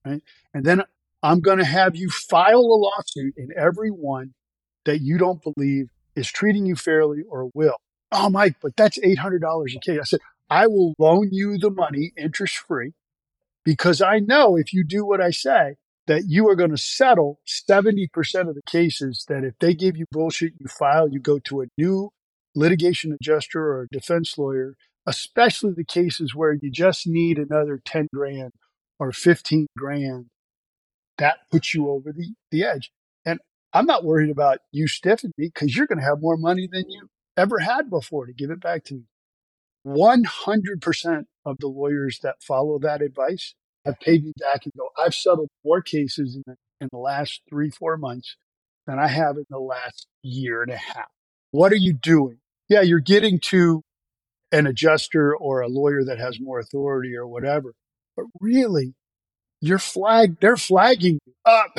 right? 0.05 0.21
And 0.53 0.65
then 0.65 0.83
I'm 1.23 1.39
going 1.39 1.57
to 1.57 1.65
have 1.65 1.95
you 1.95 2.09
file 2.09 2.59
a 2.59 2.77
lawsuit 2.77 3.33
in 3.37 3.49
every 3.57 3.89
one 3.89 4.33
that 4.85 5.01
you 5.01 5.17
don't 5.17 5.41
believe 5.41 5.89
is 6.15 6.31
treating 6.31 6.65
you 6.65 6.75
fairly 6.75 7.23
or 7.29 7.49
will. 7.53 7.77
Oh, 8.11 8.29
Mike, 8.29 8.55
but 8.61 8.75
that's 8.75 8.97
$800 8.99 9.75
a 9.75 9.79
case. 9.79 9.99
I 9.99 10.03
said, 10.03 10.19
I 10.49 10.67
will 10.67 10.93
loan 10.97 11.29
you 11.31 11.57
the 11.57 11.69
money 11.69 12.13
interest 12.17 12.57
free 12.57 12.93
because 13.65 14.01
I 14.01 14.19
know 14.19 14.55
if 14.55 14.73
you 14.73 14.83
do 14.83 15.05
what 15.05 15.19
I 15.19 15.31
say, 15.31 15.75
that 16.07 16.23
you 16.27 16.49
are 16.49 16.55
going 16.55 16.71
to 16.71 16.77
settle 16.77 17.39
70% 17.45 18.07
of 18.47 18.55
the 18.55 18.61
cases 18.65 19.25
that 19.27 19.43
if 19.43 19.53
they 19.59 19.73
give 19.73 19.97
you 19.97 20.05
bullshit, 20.11 20.53
you 20.59 20.67
file, 20.67 21.09
you 21.09 21.19
go 21.19 21.37
to 21.39 21.61
a 21.61 21.65
new 21.77 22.09
litigation 22.55 23.11
adjuster 23.13 23.61
or 23.61 23.83
a 23.83 23.87
defense 23.91 24.37
lawyer, 24.37 24.75
especially 25.05 25.73
the 25.75 25.83
cases 25.83 26.33
where 26.33 26.53
you 26.53 26.71
just 26.71 27.05
need 27.05 27.37
another 27.37 27.81
10 27.83 28.07
grand 28.13 28.51
or 28.99 29.11
15 29.11 29.67
grand. 29.77 30.27
That 31.17 31.39
puts 31.51 31.73
you 31.73 31.89
over 31.89 32.13
the, 32.13 32.33
the 32.51 32.63
edge. 32.63 32.91
And 33.25 33.39
I'm 33.73 33.85
not 33.85 34.05
worried 34.05 34.29
about 34.29 34.59
you 34.71 34.87
stiffing 34.87 35.31
me 35.37 35.47
because 35.53 35.75
you're 35.75 35.87
going 35.87 35.99
to 35.99 36.05
have 36.05 36.21
more 36.21 36.37
money 36.37 36.69
than 36.71 36.85
you 36.89 37.09
ever 37.35 37.59
had 37.59 37.89
before 37.89 38.25
to 38.25 38.33
give 38.33 38.49
it 38.49 38.61
back 38.61 38.85
to 38.85 38.95
me. 38.95 39.03
100% 39.85 41.25
of 41.45 41.57
the 41.59 41.67
lawyers 41.67 42.19
that 42.19 42.43
follow 42.43 42.79
that 42.79 43.01
advice 43.01 43.55
have 43.87 43.99
paid 43.99 44.23
me 44.23 44.33
back 44.39 44.65
and 44.65 44.73
go, 44.77 44.89
I've 44.97 45.15
settled 45.15 45.49
more 45.63 45.81
cases 45.81 46.35
in 46.35 46.43
the, 46.45 46.55
in 46.81 46.89
the 46.91 46.97
last 46.97 47.41
three, 47.49 47.69
four 47.69 47.97
months 47.97 48.35
than 48.85 48.99
I 48.99 49.07
have 49.07 49.37
in 49.37 49.45
the 49.49 49.59
last 49.59 50.07
year 50.21 50.61
and 50.61 50.71
a 50.71 50.77
half. 50.77 51.07
What 51.51 51.71
are 51.71 51.77
you 51.77 51.93
doing? 51.93 52.37
Yeah, 52.69 52.81
you're 52.81 52.99
getting 52.99 53.39
to 53.45 53.81
an 54.51 54.67
adjuster 54.67 55.35
or 55.35 55.61
a 55.61 55.67
lawyer 55.67 56.03
that 56.05 56.19
has 56.19 56.39
more 56.39 56.59
authority 56.59 57.15
or 57.15 57.27
whatever. 57.27 57.73
But 58.15 58.25
really, 58.39 58.93
you're 59.61 59.79
flagged, 59.79 60.41
they're 60.41 60.57
flagging 60.57 61.19
you 61.25 61.33
up. 61.45 61.77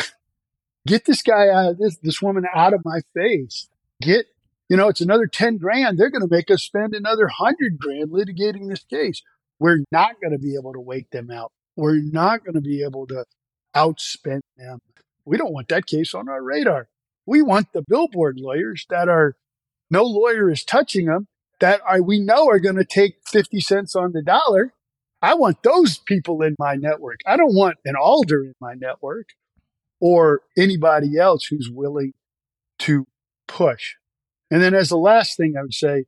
Get 0.87 1.05
this 1.05 1.23
guy 1.23 1.49
out 1.49 1.73
of 1.73 1.79
this, 1.79 1.99
this 2.03 2.23
woman 2.23 2.45
out 2.55 2.73
of 2.73 2.81
my 2.85 3.01
face. 3.15 3.69
Get 4.01 4.27
you 4.69 4.77
know, 4.77 4.89
it's 4.89 5.01
another 5.01 5.27
10 5.27 5.57
grand. 5.57 5.99
They're 5.99 6.11
going 6.11 6.27
to 6.27 6.35
make 6.35 6.51
us 6.51 6.63
spend 6.63 6.95
another 6.95 7.25
100 7.25 7.79
grand 7.79 8.11
litigating 8.11 8.69
this 8.69 8.85
case. 8.85 9.23
We're 9.59 9.83
not 9.91 10.21
going 10.21 10.33
to 10.33 10.39
be 10.39 10.57
able 10.57 10.75
to 10.75 10.81
wait 10.81 11.11
them 11.11 11.31
out. 11.31 11.53
We're 11.79 12.03
not 12.03 12.45
going 12.45 12.57
to 12.57 12.61
be 12.61 12.83
able 12.83 13.07
to 13.07 13.25
outspend 13.77 14.41
them. 14.57 14.81
We 15.25 15.37
don't 15.37 15.53
want 15.53 15.69
that 15.69 15.87
case 15.87 16.13
on 16.13 16.29
our 16.29 16.43
radar. 16.43 16.89
We 17.25 17.41
want 17.41 17.73
the 17.73 17.85
billboard 17.87 18.41
lawyers 18.41 18.85
that 18.91 19.09
are 19.09 19.37
no 19.89 20.03
lawyer 20.03 20.51
is 20.51 20.65
touching 20.65 21.07
them 21.07 21.29
that 21.61 21.81
I, 21.89 22.01
we 22.01 22.19
know 22.19 22.49
are 22.49 22.59
going 22.59 22.77
to 22.77 22.85
take 22.85 23.19
50 23.27 23.61
cents 23.61 23.95
on 23.95 24.11
the 24.11 24.23
dollar. 24.23 24.73
I 25.23 25.35
want 25.35 25.63
those 25.63 25.99
people 25.99 26.43
in 26.43 26.57
my 26.59 26.75
network. 26.75 27.21
I 27.25 27.37
don't 27.37 27.55
want 27.55 27.77
an 27.85 27.95
alder 27.95 28.43
in 28.43 28.55
my 28.61 28.75
network 28.75 29.29
or 30.01 30.43
anybody 30.57 31.17
else 31.17 31.47
who's 31.47 31.71
willing 31.73 32.13
to 32.81 33.07
push. 33.47 33.95
And 34.51 34.61
then 34.61 34.75
as 34.75 34.89
the 34.89 34.97
last 34.97 35.37
thing 35.37 35.55
I 35.57 35.63
would 35.63 35.75
say, 35.75 36.07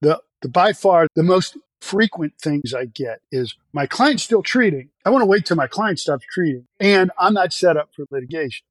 the, 0.00 0.20
the 0.42 0.48
by 0.48 0.72
far 0.72 1.06
the 1.14 1.22
most 1.22 1.56
frequent 1.80 2.34
things 2.40 2.74
I 2.74 2.86
get 2.86 3.20
is 3.30 3.54
my 3.72 3.86
client's 3.86 4.22
still 4.22 4.42
treating. 4.42 4.90
I 5.04 5.10
want 5.10 5.22
to 5.22 5.26
wait 5.26 5.46
till 5.46 5.56
my 5.56 5.66
client 5.66 5.98
stops 5.98 6.24
treating 6.32 6.66
and 6.80 7.10
I'm 7.18 7.34
not 7.34 7.52
set 7.52 7.76
up 7.76 7.90
for 7.94 8.06
litigation. 8.10 8.64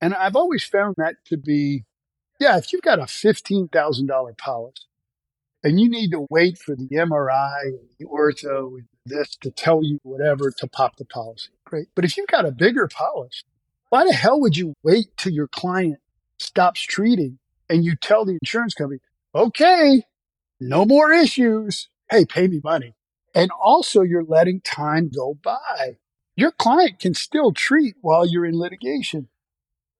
And 0.00 0.14
I've 0.14 0.36
always 0.36 0.64
found 0.64 0.96
that 0.98 1.16
to 1.26 1.36
be, 1.36 1.84
yeah, 2.38 2.58
if 2.58 2.72
you've 2.72 2.82
got 2.82 2.98
a 2.98 3.04
$15,000 3.04 4.38
policy 4.38 4.82
and 5.62 5.80
you 5.80 5.88
need 5.88 6.10
to 6.10 6.26
wait 6.30 6.58
for 6.58 6.76
the 6.76 6.88
MRI 6.88 7.64
and 7.64 7.88
the 7.98 8.06
ortho 8.06 8.76
and 8.78 8.86
this 9.06 9.36
to 9.36 9.50
tell 9.50 9.82
you 9.82 9.98
whatever 10.02 10.50
to 10.50 10.66
pop 10.66 10.96
the 10.96 11.04
policy, 11.04 11.50
great. 11.64 11.88
But 11.94 12.04
if 12.04 12.16
you've 12.16 12.28
got 12.28 12.46
a 12.46 12.52
bigger 12.52 12.88
policy, 12.88 13.42
why 13.90 14.04
the 14.04 14.12
hell 14.12 14.40
would 14.40 14.56
you 14.56 14.74
wait 14.82 15.16
till 15.16 15.32
your 15.32 15.48
client 15.48 15.98
stops 16.38 16.82
treating 16.82 17.38
and 17.68 17.84
you 17.84 17.96
tell 17.96 18.24
the 18.24 18.38
insurance 18.42 18.74
company, 18.74 19.00
okay, 19.34 20.02
no 20.60 20.84
more 20.84 21.12
issues. 21.12 21.88
Hey, 22.10 22.24
pay 22.24 22.46
me 22.48 22.60
money. 22.62 22.94
And 23.34 23.50
also 23.60 24.02
you're 24.02 24.24
letting 24.24 24.60
time 24.60 25.10
go 25.14 25.36
by. 25.42 25.96
Your 26.36 26.52
client 26.52 26.98
can 26.98 27.14
still 27.14 27.52
treat 27.52 27.94
while 28.00 28.26
you're 28.26 28.46
in 28.46 28.58
litigation. 28.58 29.28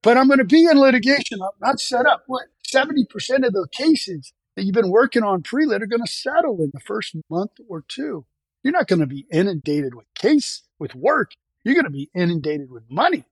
But 0.01 0.17
I'm 0.17 0.27
going 0.27 0.39
to 0.39 0.45
be 0.45 0.65
in 0.65 0.79
litigation. 0.79 1.41
I'm 1.41 1.49
not 1.59 1.79
set 1.79 2.05
up. 2.05 2.23
What 2.27 2.45
70% 2.67 3.05
of 3.45 3.53
the 3.53 3.67
cases 3.71 4.33
that 4.55 4.63
you've 4.63 4.73
been 4.73 4.91
working 4.91 5.23
on 5.23 5.41
pre-lit 5.41 5.81
are 5.81 5.87
going 5.87 6.05
to 6.05 6.11
settle 6.11 6.61
in 6.61 6.71
the 6.73 6.79
first 6.79 7.15
month 7.29 7.51
or 7.67 7.83
two. 7.87 8.25
You're 8.63 8.73
not 8.73 8.87
going 8.87 8.99
to 8.99 9.07
be 9.07 9.25
inundated 9.31 9.95
with 9.95 10.05
case, 10.15 10.63
with 10.79 10.95
work. 10.95 11.31
You're 11.63 11.75
going 11.75 11.85
to 11.85 11.91
be 11.91 12.09
inundated 12.15 12.71
with 12.71 12.83
money. 12.89 13.25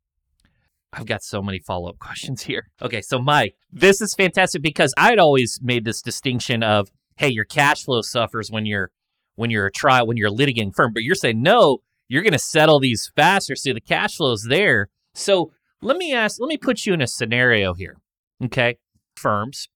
I've 0.92 1.06
got 1.06 1.24
so 1.24 1.42
many 1.42 1.60
follow 1.60 1.90
up 1.90 2.00
questions 2.00 2.44
here. 2.44 2.70
Okay, 2.82 3.02
so 3.02 3.20
Mike, 3.20 3.56
this 3.72 4.02
is 4.02 4.14
fantastic 4.14 4.62
because 4.62 4.94
I'd 4.98 5.20
always 5.20 5.60
made 5.62 5.86
this 5.86 6.02
distinction 6.02 6.64
of, 6.64 6.90
hey, 7.18 7.30
your 7.30 7.46
cash 7.46 7.84
flow 7.84 8.02
suffers 8.02 8.50
when 8.52 8.66
you're 8.66 8.92
when 9.36 9.50
you're 9.50 9.66
a 9.66 9.72
trial 9.72 10.06
when 10.08 10.18
you're 10.18 10.30
a 10.30 10.32
litigating 10.32 10.76
firm, 10.76 10.94
but 10.94 11.04
you're 11.04 11.16
saying 11.16 11.42
no, 11.42 11.80
you're 12.08 12.22
going 12.22 12.34
to 12.34 12.40
settle 12.40 12.80
these 12.80 13.12
faster, 13.16 13.56
so 13.56 13.74
the 13.74 13.82
cash 13.82 14.18
flow 14.18 14.32
is 14.34 14.46
there. 14.50 14.90
So 15.14 15.52
Let 15.84 15.98
me 15.98 16.14
ask, 16.14 16.40
let 16.40 16.48
me 16.48 16.58
put 16.58 16.86
you 16.86 16.94
in 16.94 17.02
a 17.02 17.08
scenario 17.08 17.74
here. 17.74 17.98
Okay. 18.42 18.78
Firms 19.18 19.68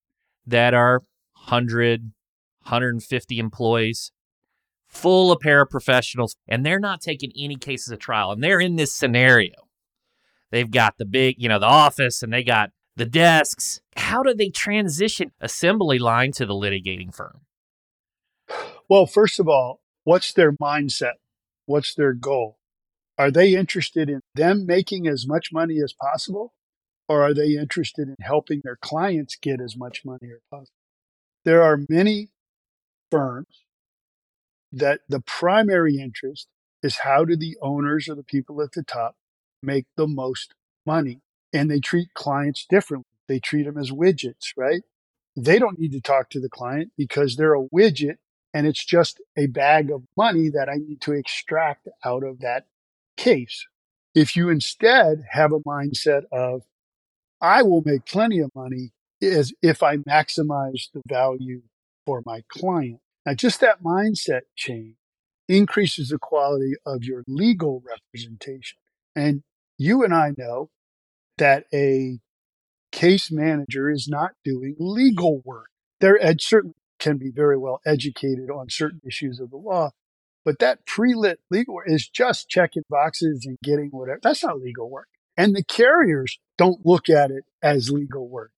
that 0.45 0.73
are 0.73 1.03
100, 1.47 2.13
150 2.63 3.39
employees, 3.39 4.11
full 4.87 5.33
of 5.33 5.39
paraprofessionals, 5.39 6.35
and 6.47 6.65
they're 6.65 6.79
not 6.79 7.01
taking 7.01 7.31
any 7.37 7.57
cases 7.57 7.91
of 7.91 7.99
trial. 7.99 8.31
And 8.31 8.41
they're 8.41 8.61
in 8.61 8.77
this 8.77 8.93
scenario. 8.93 9.53
They've 10.49 10.71
got 10.71 10.97
the 10.97 11.05
big, 11.05 11.35
you 11.37 11.49
know, 11.49 11.59
the 11.59 11.65
office 11.65 12.23
and 12.23 12.31
they 12.31 12.43
got 12.43 12.69
the 12.97 13.05
desks. 13.05 13.79
How 13.95 14.23
do 14.23 14.33
they 14.33 14.49
transition 14.49 15.31
assembly 15.39 15.99
line 15.99 16.31
to 16.33 16.45
the 16.45 16.53
litigating 16.53 17.13
firm? 17.13 17.41
Well, 18.89 19.05
first 19.05 19.39
of 19.39 19.47
all, 19.47 19.81
what's 20.03 20.33
their 20.33 20.51
mindset? 20.51 21.13
What's 21.65 21.93
their 21.93 22.13
goal? 22.13 22.57
Are 23.17 23.31
they 23.31 23.55
interested 23.55 24.09
in 24.09 24.21
them 24.35 24.65
making 24.65 25.07
as 25.07 25.27
much 25.27 25.51
money 25.53 25.79
as 25.83 25.93
possible? 25.93 26.53
Or 27.09 27.23
are 27.23 27.33
they 27.33 27.55
interested 27.55 28.07
in 28.07 28.15
helping 28.19 28.61
their 28.63 28.77
clients 28.81 29.37
get 29.37 29.61
as 29.61 29.77
much 29.77 30.03
money 30.03 30.29
as 30.33 30.41
possible? 30.51 30.73
There 31.45 31.63
are 31.63 31.79
many 31.87 32.29
firms 33.11 33.63
that 34.71 35.01
the 35.07 35.21
primary 35.21 35.97
interest 35.97 36.47
is 36.83 36.97
how 36.99 37.25
do 37.25 37.37
the 37.37 37.57
owners 37.61 38.09
or 38.09 38.15
the 38.15 38.23
people 38.23 38.61
at 38.61 38.73
the 38.73 38.83
top 38.83 39.15
make 39.61 39.85
the 39.95 40.07
most 40.07 40.53
money? 40.85 41.21
And 41.53 41.71
they 41.71 41.79
treat 41.79 42.13
clients 42.13 42.65
differently. 42.69 43.05
They 43.27 43.39
treat 43.39 43.63
them 43.63 43.77
as 43.77 43.91
widgets, 43.91 44.51
right? 44.55 44.81
They 45.35 45.59
don't 45.59 45.79
need 45.79 45.91
to 45.91 46.01
talk 46.01 46.29
to 46.31 46.39
the 46.39 46.49
client 46.49 46.91
because 46.97 47.35
they're 47.35 47.55
a 47.55 47.67
widget 47.73 48.17
and 48.53 48.65
it's 48.65 48.83
just 48.83 49.21
a 49.37 49.47
bag 49.47 49.91
of 49.91 50.03
money 50.15 50.49
that 50.49 50.69
I 50.69 50.75
need 50.75 51.01
to 51.01 51.11
extract 51.11 51.87
out 52.03 52.23
of 52.23 52.39
that 52.39 52.65
case. 53.17 53.67
If 54.15 54.35
you 54.35 54.49
instead 54.49 55.23
have 55.31 55.51
a 55.51 55.59
mindset 55.59 56.23
of, 56.31 56.63
I 57.39 57.61
will 57.61 57.83
make 57.85 58.05
plenty 58.05 58.39
of 58.39 58.49
money 58.55 58.93
as 59.21 59.53
if 59.61 59.83
I 59.83 59.97
maximize 59.97 60.89
the 60.93 61.01
value 61.07 61.61
for 62.05 62.23
my 62.25 62.43
client. 62.47 62.99
Now, 63.25 63.33
just 63.33 63.59
that 63.59 63.83
mindset 63.83 64.41
change 64.55 64.95
increases 65.47 66.09
the 66.09 66.17
quality 66.17 66.73
of 66.85 67.03
your 67.03 67.23
legal 67.27 67.83
representation. 67.85 68.79
And 69.15 69.43
you 69.77 70.03
and 70.03 70.13
I 70.13 70.33
know 70.37 70.69
that 71.37 71.65
a 71.73 72.19
case 72.91 73.31
manager 73.31 73.89
is 73.89 74.07
not 74.07 74.31
doing 74.43 74.75
legal 74.79 75.41
work. 75.43 75.67
They're 75.99 76.23
ed- 76.23 76.41
certainly 76.41 76.75
can 76.99 77.17
be 77.17 77.29
very 77.29 77.57
well 77.57 77.79
educated 77.85 78.49
on 78.49 78.69
certain 78.69 79.01
issues 79.05 79.39
of 79.39 79.51
the 79.51 79.57
law, 79.57 79.91
but 80.43 80.59
that 80.59 80.85
pre-lit 80.85 81.39
legal 81.51 81.75
work 81.75 81.85
is 81.87 82.07
just 82.07 82.49
checking 82.49 82.83
boxes 82.89 83.45
and 83.45 83.57
getting 83.63 83.89
whatever. 83.91 84.19
That's 84.23 84.43
not 84.43 84.59
legal 84.59 84.89
work. 84.89 85.07
And 85.35 85.55
the 85.55 85.63
carriers 85.63 86.39
don't 86.57 86.85
look 86.85 87.09
at 87.09 87.29
it 87.29 87.43
as 87.61 87.91
legal 87.91 88.27
work. 88.27 88.51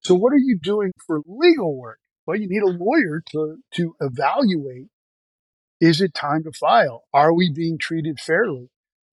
So 0.00 0.14
what 0.14 0.32
are 0.32 0.38
you 0.38 0.58
doing 0.58 0.92
for 1.06 1.20
legal 1.26 1.78
work? 1.78 2.00
Well, 2.26 2.38
you 2.38 2.48
need 2.48 2.62
a 2.62 2.66
lawyer 2.66 3.22
to, 3.30 3.58
to 3.74 3.94
evaluate. 4.00 4.88
Is 5.80 6.00
it 6.00 6.14
time 6.14 6.42
to 6.44 6.52
file? 6.52 7.04
Are 7.12 7.32
we 7.32 7.50
being 7.50 7.78
treated 7.78 8.18
fairly? 8.18 8.70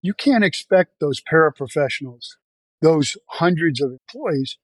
You 0.03 0.15
can't 0.15 0.45
expect 0.45 1.01
those 1.01 1.21
paraprofessionals, 1.21 2.37
those 2.81 3.17
hundreds 3.29 3.81
of 3.81 3.93
employees 3.93 4.59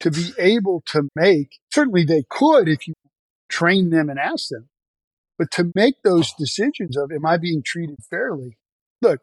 to 0.00 0.10
be 0.10 0.32
able 0.38 0.82
to 0.86 1.08
make, 1.14 1.58
certainly 1.72 2.04
they 2.04 2.24
could 2.28 2.68
if 2.68 2.88
you 2.88 2.94
train 3.48 3.90
them 3.90 4.08
and 4.08 4.18
ask 4.18 4.48
them, 4.48 4.68
but 5.38 5.50
to 5.52 5.70
make 5.74 6.02
those 6.02 6.32
decisions 6.32 6.96
of, 6.96 7.12
am 7.12 7.26
I 7.26 7.36
being 7.36 7.62
treated 7.62 7.98
fairly? 8.08 8.56
Look, 9.02 9.20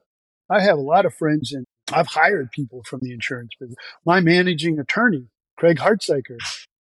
I 0.50 0.62
have 0.62 0.77
a 0.77 0.82
lot 0.82 1.06
of 1.06 1.13
friends 1.13 1.51
and 1.51 1.65
I've 1.91 2.08
hired 2.08 2.51
people 2.51 2.84
from 2.84 3.00
the 3.01 3.13
insurance 3.13 3.51
business. 3.60 3.77
My 4.06 4.20
managing 4.20 4.79
attorney, 4.79 5.27
Craig 5.57 5.77
Hartziker, 5.77 6.38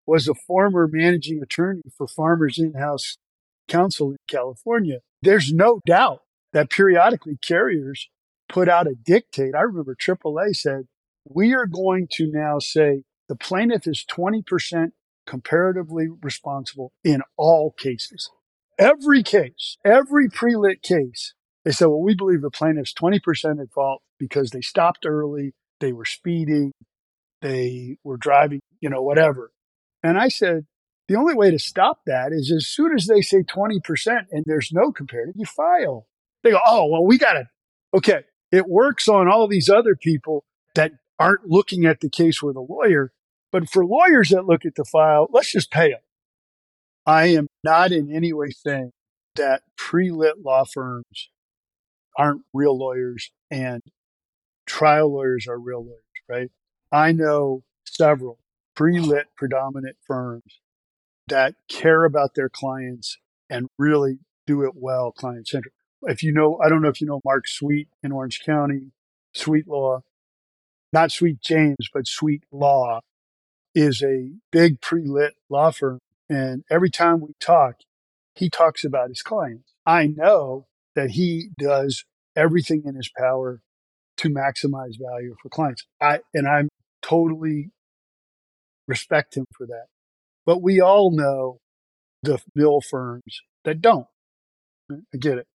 was 0.05 0.27
a 0.27 0.33
former 0.33 0.87
managing 0.91 1.41
attorney 1.41 1.81
for 1.97 2.07
Farmers 2.07 2.57
In-House 2.57 3.17
Counsel 3.67 4.11
in 4.11 4.17
California. 4.27 4.99
There's 5.21 5.53
no 5.53 5.81
doubt 5.85 6.21
that 6.51 6.69
periodically 6.69 7.37
carriers 7.41 8.09
put 8.49 8.69
out 8.69 8.87
a 8.87 8.95
dictate. 8.95 9.55
I 9.55 9.61
remember 9.61 9.95
AAA 9.95 10.55
said, 10.55 10.85
we 11.25 11.53
are 11.53 11.65
going 11.65 12.07
to 12.13 12.29
now 12.31 12.59
say 12.59 13.03
the 13.29 13.35
plaintiff 13.35 13.87
is 13.87 14.05
20% 14.09 14.91
comparatively 15.25 16.07
responsible 16.21 16.91
in 17.03 17.21
all 17.37 17.71
cases. 17.71 18.29
Every 18.77 19.23
case, 19.23 19.77
every 19.85 20.29
pre-lit 20.29 20.81
case, 20.81 21.33
they 21.63 21.71
said, 21.71 21.87
well, 21.87 22.01
we 22.01 22.15
believe 22.15 22.41
the 22.41 22.49
plaintiff's 22.49 22.93
20% 22.93 23.61
at 23.61 23.71
fault 23.71 24.01
because 24.19 24.49
they 24.49 24.61
stopped 24.61 25.05
early, 25.05 25.53
they 25.79 25.93
were 25.93 26.05
speeding, 26.05 26.71
they 27.41 27.97
were 28.03 28.17
driving, 28.17 28.59
you 28.81 28.89
know, 28.89 29.01
whatever. 29.01 29.51
And 30.01 30.17
I 30.17 30.27
said, 30.27 30.65
the 31.07 31.15
only 31.15 31.33
way 31.33 31.51
to 31.51 31.59
stop 31.59 31.99
that 32.05 32.31
is 32.31 32.51
as 32.55 32.67
soon 32.67 32.93
as 32.95 33.07
they 33.07 33.21
say 33.21 33.43
20% 33.43 33.81
and 34.31 34.43
there's 34.45 34.71
no 34.73 34.91
comparative, 34.91 35.35
you 35.37 35.45
file. 35.45 36.07
They 36.43 36.51
go, 36.51 36.59
oh, 36.65 36.87
well, 36.87 37.05
we 37.05 37.17
got 37.17 37.37
it. 37.37 37.47
Okay. 37.93 38.23
It 38.51 38.67
works 38.67 39.07
on 39.07 39.27
all 39.27 39.47
these 39.47 39.69
other 39.69 39.95
people 39.95 40.45
that 40.75 40.91
aren't 41.19 41.47
looking 41.47 41.85
at 41.85 41.99
the 41.99 42.09
case 42.09 42.41
with 42.41 42.55
a 42.55 42.61
lawyer. 42.61 43.11
But 43.51 43.69
for 43.69 43.85
lawyers 43.85 44.29
that 44.29 44.45
look 44.45 44.65
at 44.65 44.75
the 44.75 44.85
file, 44.85 45.27
let's 45.31 45.51
just 45.51 45.71
pay 45.71 45.91
them. 45.91 45.99
I 47.05 47.27
am 47.27 47.47
not 47.63 47.91
in 47.91 48.13
any 48.13 48.33
way 48.33 48.49
saying 48.49 48.91
that 49.35 49.63
pre 49.77 50.11
lit 50.11 50.41
law 50.43 50.63
firms 50.65 51.29
aren't 52.17 52.41
real 52.53 52.77
lawyers 52.77 53.31
and 53.51 53.81
trial 54.65 55.13
lawyers 55.13 55.47
are 55.47 55.59
real 55.59 55.83
lawyers, 55.83 55.99
right? 56.29 56.51
I 56.91 57.11
know 57.11 57.63
several 57.85 58.39
pre 58.75 58.99
lit 58.99 59.27
predominant 59.35 59.97
firms 60.05 60.59
that 61.27 61.55
care 61.67 62.03
about 62.05 62.35
their 62.35 62.49
clients 62.49 63.17
and 63.49 63.67
really 63.77 64.19
do 64.45 64.63
it 64.63 64.73
well 64.75 65.11
client 65.11 65.47
centric. 65.47 65.73
If 66.03 66.23
you 66.23 66.33
know, 66.33 66.59
I 66.63 66.69
don't 66.69 66.81
know 66.81 66.89
if 66.89 66.99
you 67.01 67.07
know 67.07 67.21
Mark 67.23 67.47
Sweet 67.47 67.87
in 68.01 68.11
Orange 68.11 68.41
County, 68.45 68.91
Sweet 69.33 69.67
Law, 69.67 70.01
not 70.93 71.11
Sweet 71.11 71.41
James, 71.41 71.89
but 71.93 72.07
Sweet 72.07 72.43
Law 72.51 73.01
is 73.75 74.01
a 74.03 74.31
big 74.51 74.81
pre 74.81 75.05
lit 75.05 75.33
law 75.49 75.71
firm. 75.71 75.99
And 76.29 76.63
every 76.69 76.89
time 76.89 77.21
we 77.21 77.33
talk, 77.39 77.75
he 78.35 78.49
talks 78.49 78.83
about 78.83 79.09
his 79.09 79.21
clients. 79.21 79.73
I 79.85 80.07
know 80.07 80.67
that 80.95 81.11
he 81.11 81.49
does 81.59 82.05
everything 82.35 82.83
in 82.85 82.95
his 82.95 83.09
power 83.17 83.61
to 84.17 84.29
maximize 84.29 84.93
value 84.99 85.35
for 85.41 85.49
clients. 85.49 85.85
I, 86.01 86.19
and 86.33 86.47
I'm 86.47 86.69
totally 87.01 87.71
respect 88.87 89.35
him 89.37 89.45
for 89.57 89.65
that. 89.67 89.87
But 90.45 90.61
we 90.61 90.81
all 90.81 91.11
know 91.11 91.59
the 92.23 92.41
mill 92.55 92.81
firms 92.81 93.41
that 93.65 93.81
don't. 93.81 94.07
I 94.91 95.17
get 95.19 95.37
it. 95.37 95.47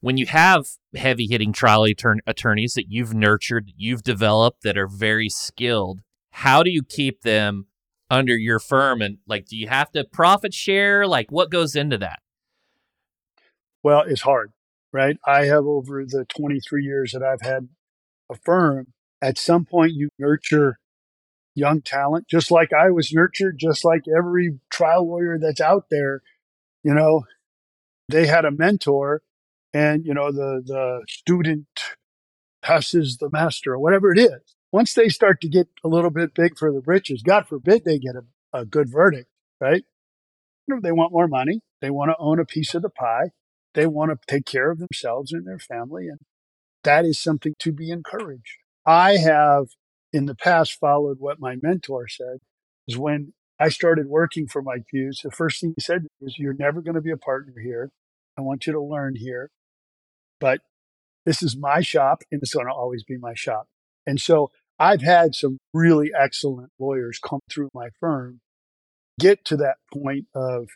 When 0.00 0.16
you 0.16 0.26
have 0.26 0.66
heavy 0.94 1.26
hitting 1.26 1.52
trial 1.52 1.84
attorn- 1.84 2.20
attorneys 2.26 2.74
that 2.74 2.86
you've 2.88 3.14
nurtured, 3.14 3.72
you've 3.76 4.02
developed 4.02 4.62
that 4.62 4.78
are 4.78 4.86
very 4.86 5.28
skilled, 5.28 6.00
how 6.30 6.62
do 6.62 6.70
you 6.70 6.82
keep 6.82 7.22
them 7.22 7.66
under 8.10 8.36
your 8.36 8.58
firm? 8.58 9.00
And 9.02 9.18
like, 9.26 9.46
do 9.46 9.56
you 9.56 9.68
have 9.68 9.90
to 9.92 10.04
profit 10.04 10.54
share? 10.54 11.06
Like, 11.06 11.32
what 11.32 11.50
goes 11.50 11.74
into 11.74 11.98
that? 11.98 12.20
Well, 13.82 14.02
it's 14.06 14.22
hard, 14.22 14.52
right? 14.92 15.16
I 15.26 15.46
have 15.46 15.64
over 15.64 16.04
the 16.04 16.26
23 16.26 16.84
years 16.84 17.12
that 17.12 17.22
I've 17.22 17.42
had 17.42 17.68
a 18.30 18.36
firm, 18.36 18.88
at 19.22 19.38
some 19.38 19.64
point 19.64 19.92
you 19.94 20.10
nurture 20.18 20.78
young 21.54 21.80
talent, 21.80 22.28
just 22.28 22.50
like 22.50 22.72
I 22.72 22.90
was 22.90 23.12
nurtured, 23.12 23.58
just 23.58 23.84
like 23.84 24.02
every 24.14 24.58
trial 24.70 25.08
lawyer 25.08 25.38
that's 25.38 25.60
out 25.60 25.86
there. 25.90 26.20
You 26.84 26.94
know, 26.94 27.24
they 28.08 28.26
had 28.26 28.44
a 28.44 28.50
mentor, 28.50 29.22
and 29.72 30.04
you 30.04 30.14
know 30.14 30.32
the 30.32 30.62
the 30.64 31.02
student 31.08 31.66
passes 32.62 33.18
the 33.18 33.30
master 33.30 33.74
or 33.74 33.78
whatever 33.78 34.12
it 34.12 34.18
is. 34.18 34.56
Once 34.72 34.94
they 34.94 35.08
start 35.08 35.40
to 35.40 35.48
get 35.48 35.68
a 35.84 35.88
little 35.88 36.10
bit 36.10 36.34
big 36.34 36.58
for 36.58 36.72
the 36.72 36.80
britches, 36.80 37.22
God 37.22 37.46
forbid 37.46 37.84
they 37.84 37.98
get 37.98 38.16
a, 38.16 38.58
a 38.58 38.64
good 38.64 38.90
verdict, 38.90 39.28
right? 39.60 39.84
They 40.82 40.92
want 40.92 41.12
more 41.12 41.28
money. 41.28 41.60
They 41.80 41.90
want 41.90 42.10
to 42.10 42.16
own 42.18 42.40
a 42.40 42.44
piece 42.44 42.74
of 42.74 42.82
the 42.82 42.90
pie. 42.90 43.30
They 43.74 43.86
want 43.86 44.10
to 44.10 44.18
take 44.26 44.46
care 44.46 44.70
of 44.70 44.78
themselves 44.78 45.32
and 45.32 45.46
their 45.46 45.60
family. 45.60 46.08
And 46.08 46.18
that 46.82 47.04
is 47.04 47.18
something 47.18 47.54
to 47.60 47.72
be 47.72 47.90
encouraged. 47.90 48.58
I 48.84 49.16
have 49.16 49.66
in 50.12 50.26
the 50.26 50.34
past 50.34 50.72
followed 50.72 51.18
what 51.20 51.40
my 51.40 51.56
mentor 51.62 52.08
said 52.08 52.38
is 52.88 52.96
when 52.98 53.32
I 53.58 53.68
started 53.68 54.08
working 54.08 54.46
for 54.46 54.62
Mike 54.62 54.86
Hughes, 54.90 55.20
the 55.22 55.30
first 55.30 55.60
thing 55.60 55.74
he 55.76 55.82
said 55.82 56.06
was, 56.20 56.38
You're 56.38 56.54
never 56.54 56.80
going 56.80 56.94
to 56.94 57.00
be 57.00 57.10
a 57.10 57.16
partner 57.16 57.54
here. 57.62 57.90
I 58.36 58.42
want 58.42 58.66
you 58.66 58.72
to 58.72 58.82
learn 58.82 59.14
here. 59.16 59.50
But 60.40 60.60
this 61.24 61.42
is 61.42 61.56
my 61.56 61.80
shop 61.80 62.22
and 62.30 62.40
it's 62.42 62.54
going 62.54 62.66
to 62.66 62.72
always 62.72 63.02
be 63.04 63.16
my 63.16 63.34
shop. 63.34 63.66
And 64.06 64.20
so 64.20 64.50
I've 64.78 65.02
had 65.02 65.34
some 65.34 65.58
really 65.72 66.12
excellent 66.18 66.70
lawyers 66.78 67.18
come 67.18 67.40
through 67.50 67.70
my 67.74 67.88
firm 68.00 68.40
get 69.18 69.44
to 69.46 69.56
that 69.56 69.76
point 69.94 70.26
of 70.34 70.68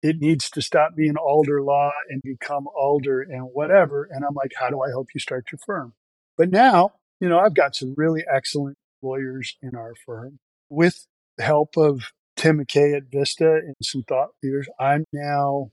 it 0.00 0.20
needs 0.20 0.48
to 0.50 0.62
stop 0.62 0.94
being 0.94 1.16
alder 1.16 1.60
law 1.60 1.90
and 2.08 2.22
become 2.22 2.68
alder 2.68 3.20
and 3.20 3.48
whatever. 3.52 4.06
And 4.10 4.24
I'm 4.24 4.34
like, 4.34 4.52
how 4.56 4.70
do 4.70 4.80
I 4.82 4.88
help 4.90 5.08
you 5.12 5.18
start 5.18 5.46
your 5.50 5.58
firm? 5.66 5.94
But 6.36 6.50
now 6.50 6.92
you 7.20 7.28
know, 7.30 7.38
I've 7.38 7.54
got 7.54 7.74
some 7.74 7.94
really 7.96 8.22
excellent 8.30 8.76
lawyers 9.02 9.56
in 9.62 9.74
our 9.74 9.94
firm 10.04 10.38
with 10.68 11.06
the 11.38 11.44
help 11.44 11.76
of 11.76 12.12
Tim 12.36 12.58
McKay 12.58 12.94
at 12.94 13.04
Vista 13.10 13.54
and 13.54 13.74
some 13.82 14.02
thought 14.02 14.28
leaders. 14.42 14.68
I'm 14.78 15.04
now 15.12 15.70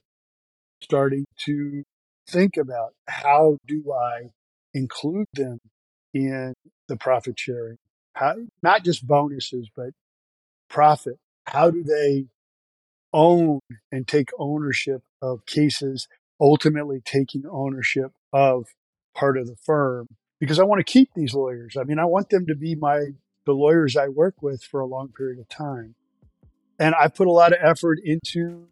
starting 0.82 1.24
to 1.40 1.82
think 2.26 2.56
about 2.56 2.94
how 3.06 3.58
do 3.66 3.92
I 3.92 4.30
include 4.74 5.28
them 5.34 5.58
in 6.14 6.54
the 6.88 6.96
profit 6.96 7.38
sharing? 7.38 7.78
How, 8.14 8.36
not 8.62 8.84
just 8.84 9.06
bonuses, 9.06 9.68
but 9.74 9.90
profit. 10.68 11.18
How 11.46 11.70
do 11.70 11.82
they 11.82 12.26
own 13.12 13.60
and 13.90 14.06
take 14.06 14.30
ownership 14.38 15.02
of 15.20 15.46
cases, 15.46 16.08
ultimately 16.40 17.00
taking 17.04 17.44
ownership 17.50 18.12
of 18.32 18.66
part 19.14 19.38
of 19.38 19.46
the 19.46 19.56
firm? 19.56 20.08
Because 20.40 20.58
I 20.58 20.64
want 20.64 20.84
to 20.84 20.92
keep 20.92 21.10
these 21.14 21.34
lawyers. 21.34 21.76
I 21.76 21.84
mean, 21.84 21.98
I 21.98 22.04
want 22.04 22.30
them 22.30 22.46
to 22.46 22.54
be 22.54 22.74
my 22.74 23.12
the 23.44 23.52
lawyers 23.52 23.96
I 23.96 24.08
work 24.08 24.36
with 24.40 24.62
for 24.62 24.80
a 24.80 24.86
long 24.86 25.08
period 25.08 25.40
of 25.40 25.48
time. 25.48 25.94
And 26.78 26.94
I 26.94 27.08
put 27.08 27.26
a 27.26 27.32
lot 27.32 27.52
of 27.52 27.58
effort 27.60 27.98
into 28.04 28.66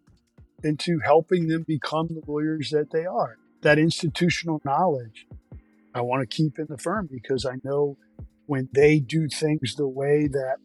into 0.63 0.99
helping 0.99 1.49
them 1.49 1.65
become 1.67 2.09
the 2.09 2.23
lawyers 2.27 2.71
that 2.71 2.91
they 2.91 3.07
are. 3.07 3.37
That 3.63 3.79
institutional 3.79 4.61
knowledge 4.65 5.27
I 5.95 6.01
want 6.01 6.23
to 6.23 6.27
keep 6.27 6.59
in 6.59 6.67
the 6.69 6.79
firm 6.79 7.09
because 7.11 7.45
I 7.45 7.57
know 7.65 7.97
when 8.47 8.69
they 8.73 9.01
do 9.01 9.29
things 9.29 9.75
the 9.75 9.89
way 9.89 10.29
that 10.29 10.57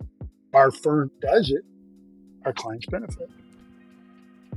our 0.54 0.72
firm 0.72 1.12
does 1.22 1.52
it, 1.52 1.64
our 2.46 2.54
clients 2.54 2.86
benefit. 2.86 3.30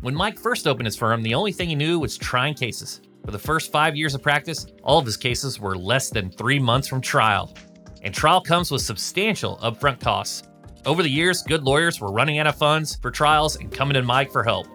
When 0.00 0.14
Mike 0.14 0.38
first 0.38 0.66
opened 0.66 0.86
his 0.86 0.96
firm, 0.96 1.22
the 1.22 1.34
only 1.34 1.52
thing 1.52 1.68
he 1.68 1.74
knew 1.74 1.98
was 1.98 2.16
trying 2.16 2.54
cases. 2.54 3.00
For 3.24 3.32
the 3.32 3.38
first 3.38 3.72
five 3.72 3.96
years 3.96 4.14
of 4.14 4.22
practice, 4.22 4.66
all 4.82 4.98
of 4.98 5.04
his 5.04 5.16
cases 5.16 5.58
were 5.58 5.76
less 5.76 6.08
than 6.08 6.30
three 6.30 6.58
months 6.58 6.86
from 6.86 7.00
trial. 7.00 7.54
And 8.02 8.14
trial 8.14 8.40
comes 8.40 8.70
with 8.70 8.82
substantial 8.82 9.58
upfront 9.58 10.00
costs. 10.00 10.44
Over 10.86 11.02
the 11.02 11.10
years, 11.10 11.42
good 11.42 11.64
lawyers 11.64 12.00
were 12.00 12.12
running 12.12 12.38
out 12.38 12.46
of 12.46 12.56
funds 12.56 12.94
for 12.94 13.10
trials 13.10 13.56
and 13.56 13.72
coming 13.72 13.94
to 13.94 14.02
Mike 14.02 14.30
for 14.30 14.44
help. 14.44 14.68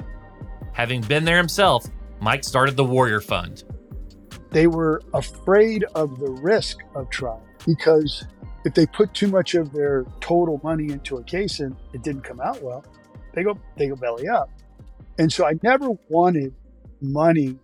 Having 0.73 1.01
been 1.01 1.23
there 1.23 1.37
himself, 1.37 1.85
Mike 2.19 2.43
started 2.43 2.77
the 2.77 2.83
Warrior 2.83 3.21
Fund. 3.21 3.63
They 4.51 4.67
were 4.67 5.01
afraid 5.13 5.83
of 5.95 6.19
the 6.19 6.29
risk 6.29 6.79
of 6.95 7.09
trial 7.09 7.43
because 7.65 8.25
if 8.65 8.73
they 8.73 8.85
put 8.85 9.13
too 9.13 9.27
much 9.27 9.55
of 9.55 9.73
their 9.73 10.05
total 10.21 10.61
money 10.63 10.91
into 10.91 11.17
a 11.17 11.23
case 11.23 11.59
and 11.59 11.75
it 11.93 12.03
didn't 12.03 12.23
come 12.23 12.39
out 12.39 12.61
well, 12.61 12.85
they 13.33 13.43
go 13.43 13.57
they 13.77 13.87
go 13.87 13.95
belly 13.95 14.27
up. 14.27 14.49
And 15.17 15.31
so 15.31 15.45
I 15.45 15.53
never 15.63 15.89
wanted 16.09 16.53
money 17.01 17.57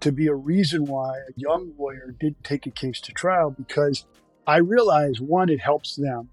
to 0.00 0.12
be 0.12 0.28
a 0.28 0.34
reason 0.34 0.86
why 0.86 1.16
a 1.18 1.32
young 1.36 1.72
lawyer 1.78 2.14
didn't 2.18 2.44
take 2.44 2.66
a 2.66 2.70
case 2.70 3.00
to 3.02 3.12
trial 3.12 3.50
because 3.50 4.06
I 4.46 4.58
realize 4.58 5.20
one, 5.20 5.48
it 5.48 5.60
helps 5.60 5.96
them. 5.96 6.30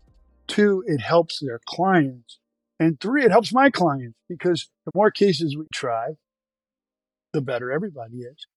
Two, 0.47 0.83
it 0.85 1.01
helps 1.01 1.39
their 1.39 1.59
clients. 1.65 2.39
And 2.79 2.99
three, 2.99 3.23
it 3.23 3.31
helps 3.31 3.53
my 3.53 3.69
clients 3.69 4.17
because 4.29 4.69
the 4.85 4.91
more 4.93 5.09
cases 5.09 5.57
we 5.57 5.65
try, 5.73 6.09
the 7.35 7.41
better 7.41 7.71
everybody 7.71 8.17
is. 8.17 8.47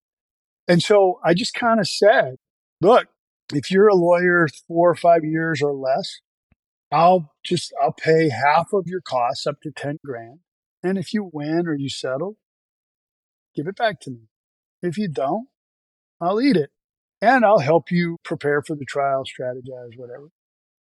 And 0.67 0.83
so 0.83 1.19
I 1.25 1.35
just 1.35 1.55
kind 1.55 1.81
of 1.81 1.89
said, 1.89 2.37
look, 2.81 3.07
if 3.53 3.71
you're 3.71 3.89
a 3.89 3.95
lawyer 3.95 4.49
four 4.67 4.91
or 4.91 4.95
five 4.95 5.25
years 5.25 5.61
or 5.63 5.75
less, 5.75 6.21
I'll 6.93 7.33
just, 7.45 7.73
I'll 7.83 7.93
pay 7.93 8.29
half 8.31 8.73
of 8.73 8.85
your 8.87 9.01
costs 9.01 9.47
up 9.47 9.61
to 9.63 9.71
10 9.71 9.99
grand. 10.05 10.41
And 10.83 10.97
if 10.97 11.13
you 11.13 11.29
win 11.33 11.67
or 11.67 11.75
you 11.75 11.89
settle, 11.89 12.37
give 13.55 13.67
it 13.67 13.77
back 13.77 14.01
to 14.03 14.11
me. 14.11 14.29
If 14.83 14.97
you 14.97 15.09
don't, 15.09 15.49
I'll 16.21 16.41
eat 16.41 16.57
it 16.57 16.71
and 17.21 17.45
I'll 17.45 17.59
help 17.59 17.91
you 17.91 18.17
prepare 18.25 18.63
for 18.63 18.77
the 18.77 18.85
trial, 18.85 19.25
strategize, 19.25 19.97
whatever. 19.97 20.29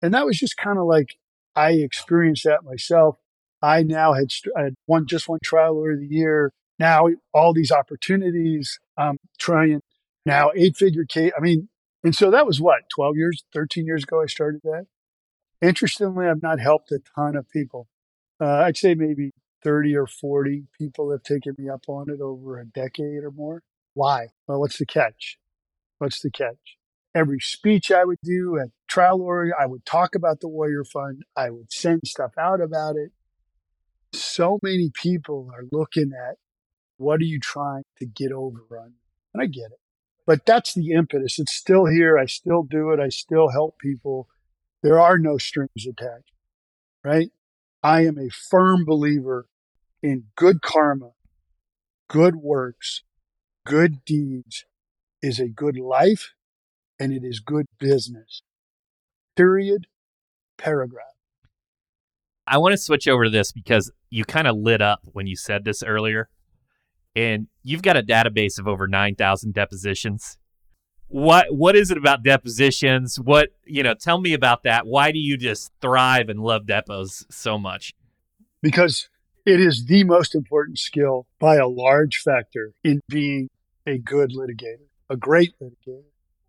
And 0.02 0.14
that 0.14 0.26
was 0.26 0.40
just 0.40 0.58
kind 0.58 0.78
of 0.78 0.86
like 0.86 1.16
I 1.56 1.72
experienced 1.72 2.46
that 2.46 2.64
myself. 2.64 3.18
I 3.62 3.84
now 3.84 4.14
had, 4.14 4.28
I 4.58 4.64
had 4.64 4.74
one, 4.88 5.08
just 5.08 5.30
one 5.30 5.40
trial 5.44 5.76
lawyer 5.76 5.94
of 5.94 6.00
the 6.00 6.08
year. 6.08 6.52
Now 6.80 7.08
all 7.34 7.54
these 7.54 7.72
opportunities, 7.72 8.80
I'm 8.98 9.18
trying 9.40 9.82
now 10.26 10.52
eight 10.56 10.76
figure 10.76 11.06
case. 11.06 11.32
I 11.38 11.42
mean, 11.42 11.70
and 12.04 12.16
so 12.16 12.32
that 12.32 12.46
was 12.46 12.60
what, 12.60 12.82
12 12.94 13.16
years, 13.16 13.44
13 13.54 13.86
years 13.86 14.04
ago, 14.04 14.22
I 14.22 14.26
started 14.26 14.62
that. 14.64 14.88
Interestingly, 15.62 16.28
I've 16.28 16.42
not 16.42 16.60
helped 16.60 16.92
a 16.92 17.00
ton 17.16 17.38
of 17.38 17.50
people. 17.50 17.88
Uh, 18.42 18.64
I'd 18.66 18.76
say 18.76 18.96
maybe 18.96 19.32
30 19.64 19.96
or 19.96 20.08
40 20.08 20.66
people 20.78 21.12
have 21.12 21.24
taken 21.24 21.56
me 21.58 21.70
up 21.70 21.86
on 21.88 22.10
it 22.10 22.20
over 22.20 22.60
a 22.60 22.66
decade 22.66 23.24
or 23.24 23.32
more. 23.32 23.64
Why? 23.94 24.28
Well, 24.48 24.60
what's 24.60 24.78
the 24.78 24.86
catch? 24.86 25.38
What's 26.00 26.20
the 26.22 26.32
catch? 26.32 26.78
every 27.16 27.40
speech 27.40 27.92
I 27.92 28.06
would 28.06 28.20
do 28.24 28.58
at 28.58 28.70
trial 28.88 29.20
lawyer, 29.20 29.52
I 29.60 29.66
would 29.66 29.86
talk 29.86 30.16
about 30.16 30.40
the 30.40 30.48
Warrior 30.48 30.84
Fund. 30.84 31.24
I 31.36 31.50
would 31.50 31.72
send 31.72 32.02
stuff 32.06 32.32
out 32.38 32.62
about 32.62 32.96
it. 32.96 33.12
So 34.14 34.60
many 34.62 34.92
people 34.94 35.50
are 35.54 35.66
looking 35.72 36.12
at 36.14 36.38
what 36.98 37.20
are 37.20 37.26
you 37.26 37.40
trying 37.40 37.84
to 37.98 38.06
get 38.06 38.32
over 38.32 38.62
on? 38.80 38.94
And 39.34 39.44
I 39.44 39.48
get 39.48 39.72
it. 39.72 39.80
But 40.26 40.46
that's 40.46 40.74
the 40.74 40.92
impetus. 40.92 41.40
It's 41.40 41.54
still 41.54 41.86
here. 41.86 42.18
I 42.18 42.26
still 42.26 42.64
do 42.64 42.92
it. 42.92 43.00
I 43.00 43.10
still 43.10 43.50
help 43.50 43.78
people. 43.80 44.28
There 44.82 45.00
are 45.00 45.18
no 45.18 45.38
strings 45.38 45.86
attached, 45.88 46.32
right? 47.04 47.30
I 47.82 48.06
am 48.06 48.18
a 48.18 48.30
firm 48.30 48.86
believer 48.86 49.48
in 50.02 50.26
good 50.36 50.62
karma, 50.62 51.12
good 52.10 52.36
works, 52.38 53.04
good 53.66 54.06
deeds 54.06 54.66
is 55.22 55.40
a 55.40 55.48
good 55.48 55.78
life 55.78 56.34
and 57.00 57.12
it 57.12 57.24
is 57.24 57.40
good 57.40 57.66
business. 57.80 58.44
Period. 59.36 59.88
Paragraph. 60.58 61.08
I 62.46 62.58
want 62.58 62.74
to 62.74 62.78
switch 62.78 63.08
over 63.08 63.26
to 63.26 63.30
this 63.30 63.52
because 63.52 63.92
you 64.10 64.26
kind 64.26 64.48
of 64.48 64.56
lit 64.58 64.82
up 64.82 65.02
when 65.12 65.28
you 65.28 65.36
said 65.36 65.64
this 65.64 65.82
earlier. 65.82 66.30
And 67.16 67.48
you've 67.64 67.82
got 67.82 67.98
a 67.98 68.04
database 68.04 68.60
of 68.60 68.68
over 68.68 68.88
9,000 68.88 69.54
depositions. 69.54 70.38
What 71.08 71.48
what 71.52 71.76
is 71.76 71.92
it 71.92 71.98
about 71.98 72.24
depositions? 72.24 73.20
What, 73.20 73.50
you 73.66 73.84
know, 73.84 73.94
tell 73.94 74.20
me 74.20 74.34
about 74.34 74.64
that. 74.64 74.88
Why 74.88 75.12
do 75.12 75.20
you 75.20 75.38
just 75.38 75.72
thrive 75.80 76.28
and 76.30 76.40
love 76.40 76.64
depos 76.64 77.26
so 77.30 77.60
much? 77.60 77.94
Because 78.64 79.10
it 79.46 79.60
is 79.60 79.86
the 79.86 80.06
most 80.06 80.34
important 80.34 80.80
skill 80.80 81.28
by 81.40 81.58
a 81.58 81.68
large 81.68 82.18
factor 82.18 82.74
in 82.84 83.02
being 83.10 83.50
a 83.86 84.00
good 84.00 84.32
litigator, 84.32 84.88
a 85.10 85.18
great 85.18 85.54
litigator 85.62 86.04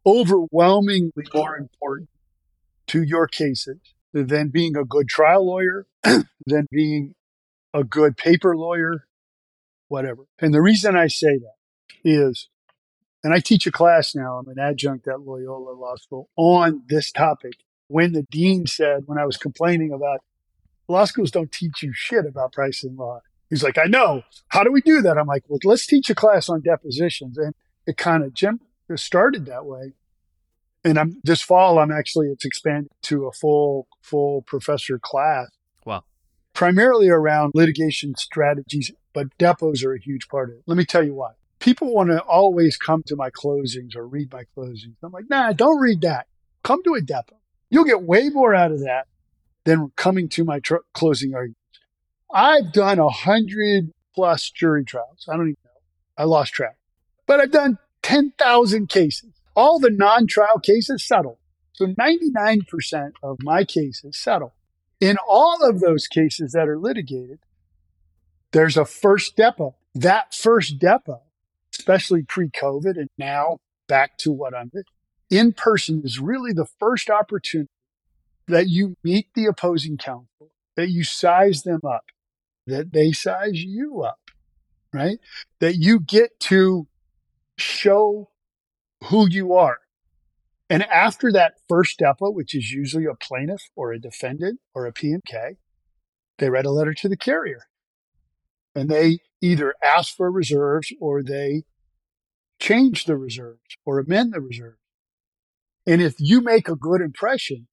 overwhelmingly 0.07 1.25
more 1.33 1.57
important 1.57 2.09
to 2.87 3.03
your 3.03 3.27
cases 3.27 3.79
than 4.13 4.49
being 4.49 4.77
a 4.77 4.85
good 4.85 5.09
trial 5.09 5.47
lawyer, 5.47 5.87
than 6.47 6.67
being 6.71 7.15
a 7.73 7.83
good 7.83 8.17
paper 8.17 8.57
lawyer, 8.57 9.07
whatever. 9.89 10.23
And 10.41 10.53
the 10.53 10.63
reason 10.63 10.97
I 10.97 11.09
say 11.09 11.39
that 11.39 11.57
is, 12.05 12.49
and 13.23 13.33
I 13.33 13.41
teach 13.41 13.67
a 13.67 13.73
class 13.73 14.15
now, 14.15 14.39
I'm 14.39 14.49
an 14.49 14.59
adjunct 14.59 15.09
at 15.09 15.21
Loyola 15.21 15.73
Law 15.73 15.97
School 15.97 16.29
on 16.37 16.83
this 16.89 17.11
topic. 17.11 17.55
When 17.89 18.13
the 18.13 18.27
dean 18.31 18.67
said, 18.67 19.05
when 19.07 19.19
I 19.19 19.25
was 19.25 19.37
complaining 19.37 19.93
about 19.93 20.21
law 20.89 21.05
schools 21.05 21.31
don't 21.31 21.51
teach 21.51 21.83
you 21.83 21.93
shit 21.95 22.27
about 22.27 22.53
price 22.53 22.85
and 22.85 22.97
law, 22.99 23.21
he's 23.49 23.63
like, 23.63 23.79
I 23.79 23.85
know. 23.85 24.23
How 24.49 24.63
do 24.63 24.73
we 24.73 24.81
do 24.81 25.01
that? 25.03 25.17
I'm 25.17 25.27
like, 25.27 25.45
well, 25.49 25.59
let's 25.65 25.87
teach 25.87 26.11
a 26.11 26.15
class 26.15 26.49
on 26.49 26.61
depositions. 26.61 27.39
And 27.39 27.55
it 27.87 27.97
kind 27.97 28.23
of 28.23 28.33
it 28.89 28.99
started 28.99 29.47
that 29.47 29.65
way. 29.65 29.93
And 30.85 30.99
I'm 30.99 31.17
this 31.25 31.41
fall, 31.41 31.79
I'm 31.79 31.91
actually, 31.91 32.29
it's 32.29 32.45
expanded 32.45 32.93
to 33.03 33.27
a 33.27 33.33
full, 33.33 33.89
full 34.03 34.43
professor 34.43 34.99
class. 34.99 35.49
Wow. 35.87 36.05
Primarily 36.53 37.09
around 37.09 37.53
litigation 37.55 38.15
strategies, 38.17 38.93
but 39.15 39.37
depos 39.39 39.85
are 39.85 39.95
a 39.95 40.01
huge 40.01 40.29
part 40.29 40.51
of 40.51 40.57
it. 40.57 40.63
Let 40.67 40.77
me 40.77 40.85
tell 40.85 41.03
you 41.03 41.15
why. 41.15 41.31
People 41.61 41.95
want 41.95 42.11
to 42.11 42.21
always 42.21 42.77
come 42.77 43.03
to 43.07 43.17
my 43.17 43.31
closings 43.31 43.97
or 43.97 44.07
read 44.07 44.31
my 44.33 44.45
closings. 44.57 44.97
I'm 45.03 45.13
like, 45.13 45.31
nah, 45.31 45.53
don't 45.53 45.81
read 45.81 46.03
that. 46.03 46.27
Come 46.63 46.83
to 46.83 46.95
a 46.95 47.01
depo. 47.01 47.39
You'll 47.71 47.85
get 47.85 48.03
way 48.03 48.29
more 48.29 48.55
out 48.55 48.73
of 48.73 48.81
that 48.81 49.07
than 49.65 49.93
coming 49.97 50.29
to 50.31 50.45
my 50.45 50.61
tr- 50.61 50.77
closing 50.93 51.35
arguments. 51.35 51.59
I've 52.33 52.73
done 52.73 52.99
a 52.99 53.09
hundred 53.09 53.93
plus 54.15 54.51
jury 54.51 54.85
trials. 54.85 55.27
I 55.29 55.37
don't 55.37 55.49
even 55.49 55.57
know. 55.65 55.71
I 56.23 56.25
lost 56.25 56.53
track, 56.53 56.77
but 57.27 57.41
I've 57.41 57.53
done 57.53 57.79
10,000 58.03 58.89
cases. 58.89 59.33
All 59.57 59.79
the 59.79 59.91
non 59.91 60.27
trial 60.27 60.59
cases 60.61 61.07
settle. 61.07 61.39
So 61.73 61.87
99% 61.87 63.13
of 63.23 63.39
my 63.43 63.65
cases 63.65 64.17
settle. 64.17 64.55
In 65.01 65.17
all 65.29 65.59
of 65.69 65.81
those 65.81 66.07
cases 66.07 66.53
that 66.53 66.69
are 66.69 66.79
litigated, 66.79 67.41
there's 68.55 68.77
a 68.77 68.85
first 68.85 69.37
depo. 69.37 69.75
That 69.97 70.33
first 70.33 70.79
depo, 70.79 71.21
especially 71.77 72.23
pre 72.23 72.49
COVID 72.49 72.97
and 72.97 73.11
now 73.19 73.59
back 73.89 74.17
to 74.19 74.33
what 74.33 74.55
I'm 74.55 74.71
in 75.29 75.53
person, 75.53 76.03
is 76.05 76.21
really 76.21 76.53
the 76.53 76.69
first 76.79 77.11
opportunity 77.11 77.69
that 78.47 78.69
you 78.69 78.95
meet 79.03 79.27
the 79.35 79.47
opposing 79.47 79.97
counsel, 79.97 80.53
that 80.77 80.89
you 80.89 81.03
size 81.03 81.65
them 81.65 81.81
up, 81.85 82.05
that 82.67 82.93
they 82.93 83.11
size 83.11 83.63
you 83.65 84.03
up, 84.03 84.31
right? 84.93 85.19
That 85.59 85.77
you 85.77 85.99
get 85.99 86.39
to 86.41 86.87
show 87.59 88.31
who 89.07 89.29
you 89.29 89.53
are. 89.55 89.79
And 90.71 90.85
after 90.85 91.33
that 91.33 91.55
first 91.69 91.99
depo, 91.99 92.33
which 92.33 92.55
is 92.55 92.71
usually 92.71 93.07
a 93.07 93.15
plaintiff 93.15 93.71
or 93.75 93.93
a 93.93 93.99
defendant 93.99 94.61
or 94.75 94.87
a 94.87 94.93
PMK, 94.93 95.57
they 96.39 96.51
write 96.51 96.67
a 96.67 96.71
letter 96.71 96.95
to 96.95 97.09
the 97.09 97.17
carrier 97.17 97.67
and 98.75 98.89
they 98.89 99.19
either 99.41 99.75
ask 99.83 100.17
for 100.17 100.31
reserves 100.31 100.93
or 101.01 101.23
they 101.23 101.65
change 102.59 103.05
the 103.05 103.17
reserves 103.17 103.61
or 103.85 103.99
amend 103.99 104.33
the 104.33 104.41
reserves. 104.41 104.79
And 105.87 106.01
if 106.01 106.15
you 106.19 106.41
make 106.41 106.69
a 106.69 106.77
good 106.77 107.01
impression, 107.01 107.69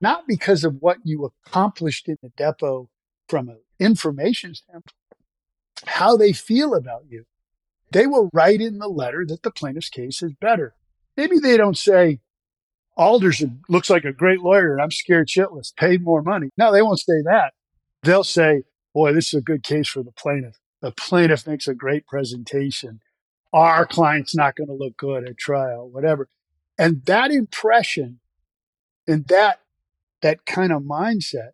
not 0.00 0.26
because 0.28 0.64
of 0.64 0.76
what 0.80 0.98
you 1.04 1.24
accomplished 1.46 2.08
in 2.08 2.18
the 2.22 2.30
depo 2.30 2.88
from 3.28 3.48
an 3.48 3.60
information 3.78 4.54
standpoint, 4.54 4.92
how 5.86 6.16
they 6.16 6.32
feel 6.32 6.74
about 6.74 7.04
you, 7.08 7.24
they 7.90 8.06
will 8.06 8.28
write 8.32 8.60
in 8.60 8.78
the 8.78 8.88
letter 8.88 9.24
that 9.26 9.42
the 9.42 9.50
plaintiff's 9.50 9.88
case 9.88 10.22
is 10.22 10.32
better. 10.40 10.74
Maybe 11.16 11.38
they 11.38 11.56
don't 11.56 11.78
say, 11.78 12.20
Alders 12.96 13.42
looks 13.68 13.90
like 13.90 14.04
a 14.04 14.12
great 14.12 14.40
lawyer 14.40 14.72
and 14.72 14.82
I'm 14.82 14.90
scared 14.90 15.28
shitless, 15.28 15.74
paid 15.74 16.02
more 16.02 16.22
money. 16.22 16.50
No, 16.56 16.72
they 16.72 16.82
won't 16.82 17.00
say 17.00 17.22
that. 17.24 17.54
They'll 18.02 18.24
say, 18.24 18.62
boy, 18.94 19.12
this 19.12 19.28
is 19.28 19.34
a 19.34 19.42
good 19.42 19.62
case 19.62 19.88
for 19.88 20.02
the 20.02 20.12
plaintiff. 20.12 20.60
The 20.80 20.92
plaintiff 20.92 21.46
makes 21.46 21.68
a 21.68 21.74
great 21.74 22.06
presentation. 22.06 23.00
Our 23.52 23.86
client's 23.86 24.34
not 24.34 24.56
going 24.56 24.68
to 24.68 24.74
look 24.74 24.96
good 24.96 25.28
at 25.28 25.36
trial, 25.36 25.88
whatever. 25.88 26.28
And 26.78 27.04
that 27.06 27.30
impression 27.30 28.20
and 29.06 29.26
that, 29.28 29.60
that 30.22 30.46
kind 30.46 30.72
of 30.72 30.82
mindset 30.82 31.50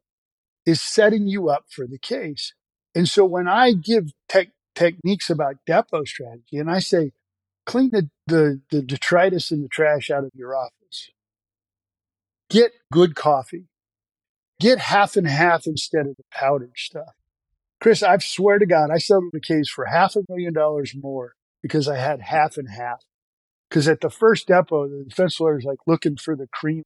is 0.65 0.81
setting 0.81 1.27
you 1.27 1.49
up 1.49 1.67
for 1.69 1.87
the 1.87 1.99
case. 1.99 2.55
And 2.95 3.09
so 3.09 3.25
when 3.25 3.49
I 3.49 3.73
give 3.73 4.13
te- 4.29 4.53
techniques 4.75 5.31
about 5.31 5.57
depo 5.69 6.07
strategy 6.07 6.59
and 6.59 6.71
I 6.71 6.79
say, 6.79 7.13
clean 7.67 7.91
the, 7.91 8.11
the, 8.27 8.61
the 8.71 8.83
detritus 8.83 9.51
and 9.51 9.65
the 9.65 9.69
trash 9.69 10.11
out 10.11 10.25
of 10.25 10.31
your 10.35 10.57
office, 10.57 11.11
get 12.49 12.73
good 12.93 13.15
coffee, 13.15 13.67
get 14.59 14.79
half 14.79 15.17
and 15.17 15.27
half 15.27 15.67
instead 15.67 16.07
of 16.07 16.17
the 16.17 16.25
powdered 16.33 16.73
stuff. 16.77 17.15
Chris, 17.81 18.03
I 18.03 18.19
swear 18.19 18.59
to 18.59 18.67
God, 18.67 18.91
I 18.91 18.99
settled 18.99 19.33
the 19.33 19.41
case 19.41 19.69
for 19.69 19.87
half 19.87 20.15
a 20.15 20.23
million 20.29 20.53
dollars 20.53 20.95
more 20.95 21.33
because 21.63 21.89
I 21.89 21.97
had 21.97 22.21
half 22.21 22.57
and 22.57 22.69
half. 22.69 23.03
Because 23.69 23.89
at 23.89 24.01
the 24.01 24.11
first 24.11 24.49
depo, 24.49 24.89
the 24.89 25.05
defense 25.09 25.41
lawyer 25.41 25.59
is 25.59 25.65
like 25.65 25.79
looking 25.87 26.17
for 26.17 26.37
the 26.37 26.49
cream 26.49 26.83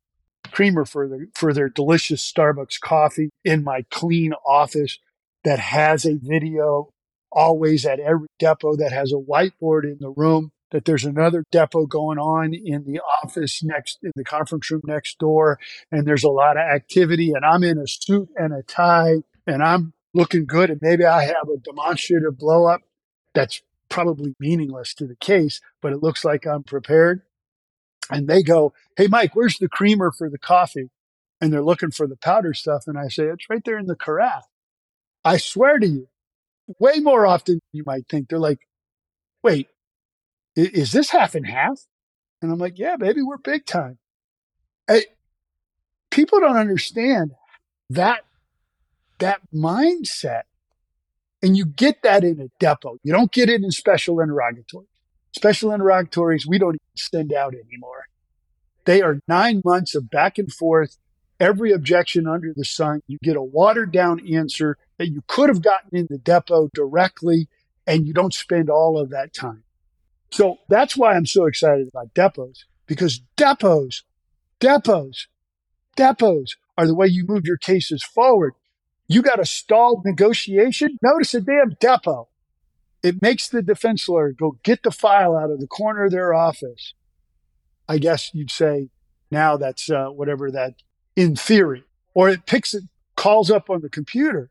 creamer 0.52 0.84
for 0.84 1.08
the 1.08 1.26
for 1.34 1.52
their 1.52 1.68
delicious 1.68 2.30
Starbucks 2.30 2.78
coffee 2.80 3.30
in 3.44 3.64
my 3.64 3.84
clean 3.90 4.34
office 4.46 4.98
that 5.42 5.58
has 5.58 6.04
a 6.04 6.16
video 6.20 6.90
always 7.32 7.84
at 7.86 7.98
every 7.98 8.28
depo 8.40 8.76
that 8.76 8.92
has 8.92 9.10
a 9.10 9.16
whiteboard 9.16 9.84
in 9.84 9.96
the 10.00 10.10
room 10.10 10.52
that 10.70 10.84
there's 10.84 11.04
another 11.04 11.44
depo 11.52 11.88
going 11.88 12.18
on 12.18 12.52
in 12.52 12.84
the 12.84 13.00
office 13.22 13.62
next 13.62 13.98
in 14.02 14.12
the 14.14 14.22
conference 14.22 14.70
room 14.70 14.82
next 14.84 15.18
door 15.18 15.58
and 15.90 16.06
there's 16.06 16.24
a 16.24 16.28
lot 16.28 16.56
of 16.56 16.62
activity 16.62 17.32
and 17.32 17.44
I'm 17.44 17.64
in 17.64 17.78
a 17.78 17.88
suit 17.88 18.28
and 18.36 18.52
a 18.52 18.62
tie 18.62 19.22
and 19.46 19.62
I'm 19.62 19.93
looking 20.14 20.46
good 20.46 20.70
and 20.70 20.80
maybe 20.82 21.04
I 21.04 21.24
have 21.24 21.48
a 21.48 21.58
demonstrative 21.58 22.38
blow 22.38 22.66
up 22.66 22.82
that's 23.34 23.62
probably 23.88 24.34
meaningless 24.40 24.94
to 24.94 25.06
the 25.06 25.16
case 25.16 25.60
but 25.80 25.92
it 25.92 26.02
looks 26.02 26.24
like 26.24 26.46
I'm 26.46 26.62
prepared 26.62 27.22
and 28.10 28.28
they 28.28 28.42
go 28.42 28.72
hey 28.96 29.06
Mike 29.06 29.36
where's 29.36 29.58
the 29.58 29.68
creamer 29.68 30.10
for 30.10 30.30
the 30.30 30.38
coffee 30.38 30.90
and 31.40 31.52
they're 31.52 31.62
looking 31.62 31.90
for 31.90 32.06
the 32.06 32.16
powder 32.16 32.54
stuff 32.54 32.84
and 32.86 32.98
I 32.98 33.08
say 33.08 33.24
it's 33.24 33.50
right 33.50 33.64
there 33.64 33.78
in 33.78 33.86
the 33.86 33.96
carafe 33.96 34.44
I 35.24 35.36
swear 35.36 35.78
to 35.78 35.86
you 35.86 36.08
way 36.78 37.00
more 37.00 37.26
often 37.26 37.54
than 37.56 37.60
you 37.72 37.84
might 37.86 38.08
think 38.08 38.28
they're 38.28 38.38
like 38.38 38.66
wait 39.42 39.68
is 40.56 40.92
this 40.92 41.10
half 41.10 41.34
and 41.34 41.46
half? 41.46 41.80
And 42.40 42.52
I'm 42.52 42.58
like, 42.58 42.78
yeah, 42.78 42.96
baby, 42.96 43.22
we're 43.22 43.38
big 43.38 43.66
time. 43.66 43.98
Hey, 44.86 45.06
people 46.10 46.40
don't 46.40 46.56
understand 46.56 47.32
that 47.90 48.24
that 49.18 49.40
mindset. 49.54 50.42
And 51.42 51.56
you 51.56 51.66
get 51.66 52.02
that 52.02 52.24
in 52.24 52.40
a 52.40 52.64
depo. 52.64 52.96
You 53.02 53.12
don't 53.12 53.32
get 53.32 53.50
it 53.50 53.62
in 53.62 53.70
special 53.70 54.20
interrogatories. 54.20 54.88
Special 55.36 55.72
interrogatories, 55.72 56.46
we 56.46 56.58
don't 56.58 56.80
send 56.96 57.32
out 57.32 57.54
anymore. 57.54 58.04
They 58.84 59.02
are 59.02 59.20
nine 59.26 59.62
months 59.64 59.94
of 59.94 60.10
back 60.10 60.38
and 60.38 60.52
forth, 60.52 60.96
every 61.40 61.72
objection 61.72 62.26
under 62.26 62.52
the 62.54 62.64
sun. 62.64 63.00
You 63.06 63.18
get 63.22 63.36
a 63.36 63.42
watered 63.42 63.92
down 63.92 64.26
answer 64.32 64.78
that 64.98 65.08
you 65.08 65.22
could 65.26 65.48
have 65.48 65.62
gotten 65.62 65.98
in 65.98 66.06
the 66.08 66.18
depo 66.18 66.68
directly, 66.72 67.48
and 67.86 68.06
you 68.06 68.14
don't 68.14 68.32
spend 68.32 68.70
all 68.70 68.98
of 68.98 69.10
that 69.10 69.34
time. 69.34 69.64
So 70.30 70.58
that's 70.68 70.96
why 70.96 71.14
I'm 71.14 71.26
so 71.26 71.46
excited 71.46 71.88
about 71.88 72.14
depos 72.14 72.64
because 72.86 73.20
depos, 73.36 74.02
depos, 74.60 75.26
depos 75.96 76.56
are 76.76 76.86
the 76.86 76.94
way 76.94 77.06
you 77.06 77.24
move 77.26 77.44
your 77.44 77.56
cases 77.56 78.02
forward. 78.02 78.54
You 79.06 79.22
got 79.22 79.40
a 79.40 79.44
stalled 79.44 80.04
negotiation? 80.04 80.98
Notice 81.02 81.34
a 81.34 81.40
damn 81.40 81.72
depo. 81.80 82.26
It 83.02 83.20
makes 83.20 83.48
the 83.48 83.62
defense 83.62 84.08
lawyer 84.08 84.32
go 84.32 84.58
get 84.62 84.82
the 84.82 84.90
file 84.90 85.36
out 85.36 85.50
of 85.50 85.60
the 85.60 85.66
corner 85.66 86.04
of 86.04 86.10
their 86.10 86.32
office. 86.32 86.94
I 87.86 87.98
guess 87.98 88.30
you'd 88.32 88.50
say 88.50 88.88
now 89.30 89.56
that's 89.58 89.90
uh, 89.90 90.06
whatever 90.06 90.50
that 90.50 90.74
in 91.16 91.36
theory, 91.36 91.84
or 92.14 92.30
it 92.30 92.46
picks 92.46 92.72
it, 92.72 92.84
calls 93.14 93.50
up 93.50 93.68
on 93.68 93.82
the 93.82 93.90
computer. 93.90 94.50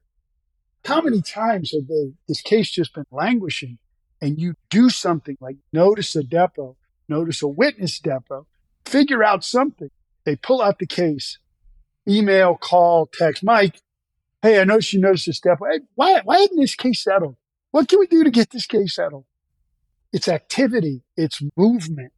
How 0.86 1.02
many 1.02 1.22
times 1.22 1.72
have 1.72 1.88
they, 1.88 2.14
this 2.28 2.42
case 2.42 2.70
just 2.70 2.94
been 2.94 3.06
languishing 3.12 3.80
and 4.22 4.40
you 4.40 4.56
do 4.70 4.90
something 4.90 5.38
like 5.42 5.58
notice 5.72 6.16
a 6.16 6.22
depo, 6.22 6.76
notice 7.10 7.42
a 7.42 7.48
witness 7.48 8.00
depo, 8.00 8.46
figure 8.86 9.24
out 9.24 9.44
something. 9.44 9.90
They 10.26 10.36
pull 10.36 10.62
out 10.62 10.80
the 10.80 10.86
case, 10.86 11.40
email, 12.08 12.56
call, 12.56 13.08
text, 13.08 13.44
Mike, 13.44 13.82
hey, 14.44 14.62
I 14.62 14.66
noticed 14.66 14.94
you 14.94 15.00
noticed 15.00 15.26
this 15.26 15.40
depo. 15.40 15.72
Hey, 15.72 15.80
why, 15.96 16.22
why 16.24 16.36
isn't 16.36 16.60
this 16.60 16.76
case 16.76 17.04
settled? 17.04 17.38
What 17.72 17.88
can 17.88 17.98
we 17.98 18.06
do 18.06 18.24
to 18.24 18.30
get 18.30 18.52
this 18.52 18.68
case 18.68 18.96
settled? 18.96 19.26
It's 20.12 20.28
activity, 20.28 21.02
it's 21.18 21.42
movement. 21.58 22.14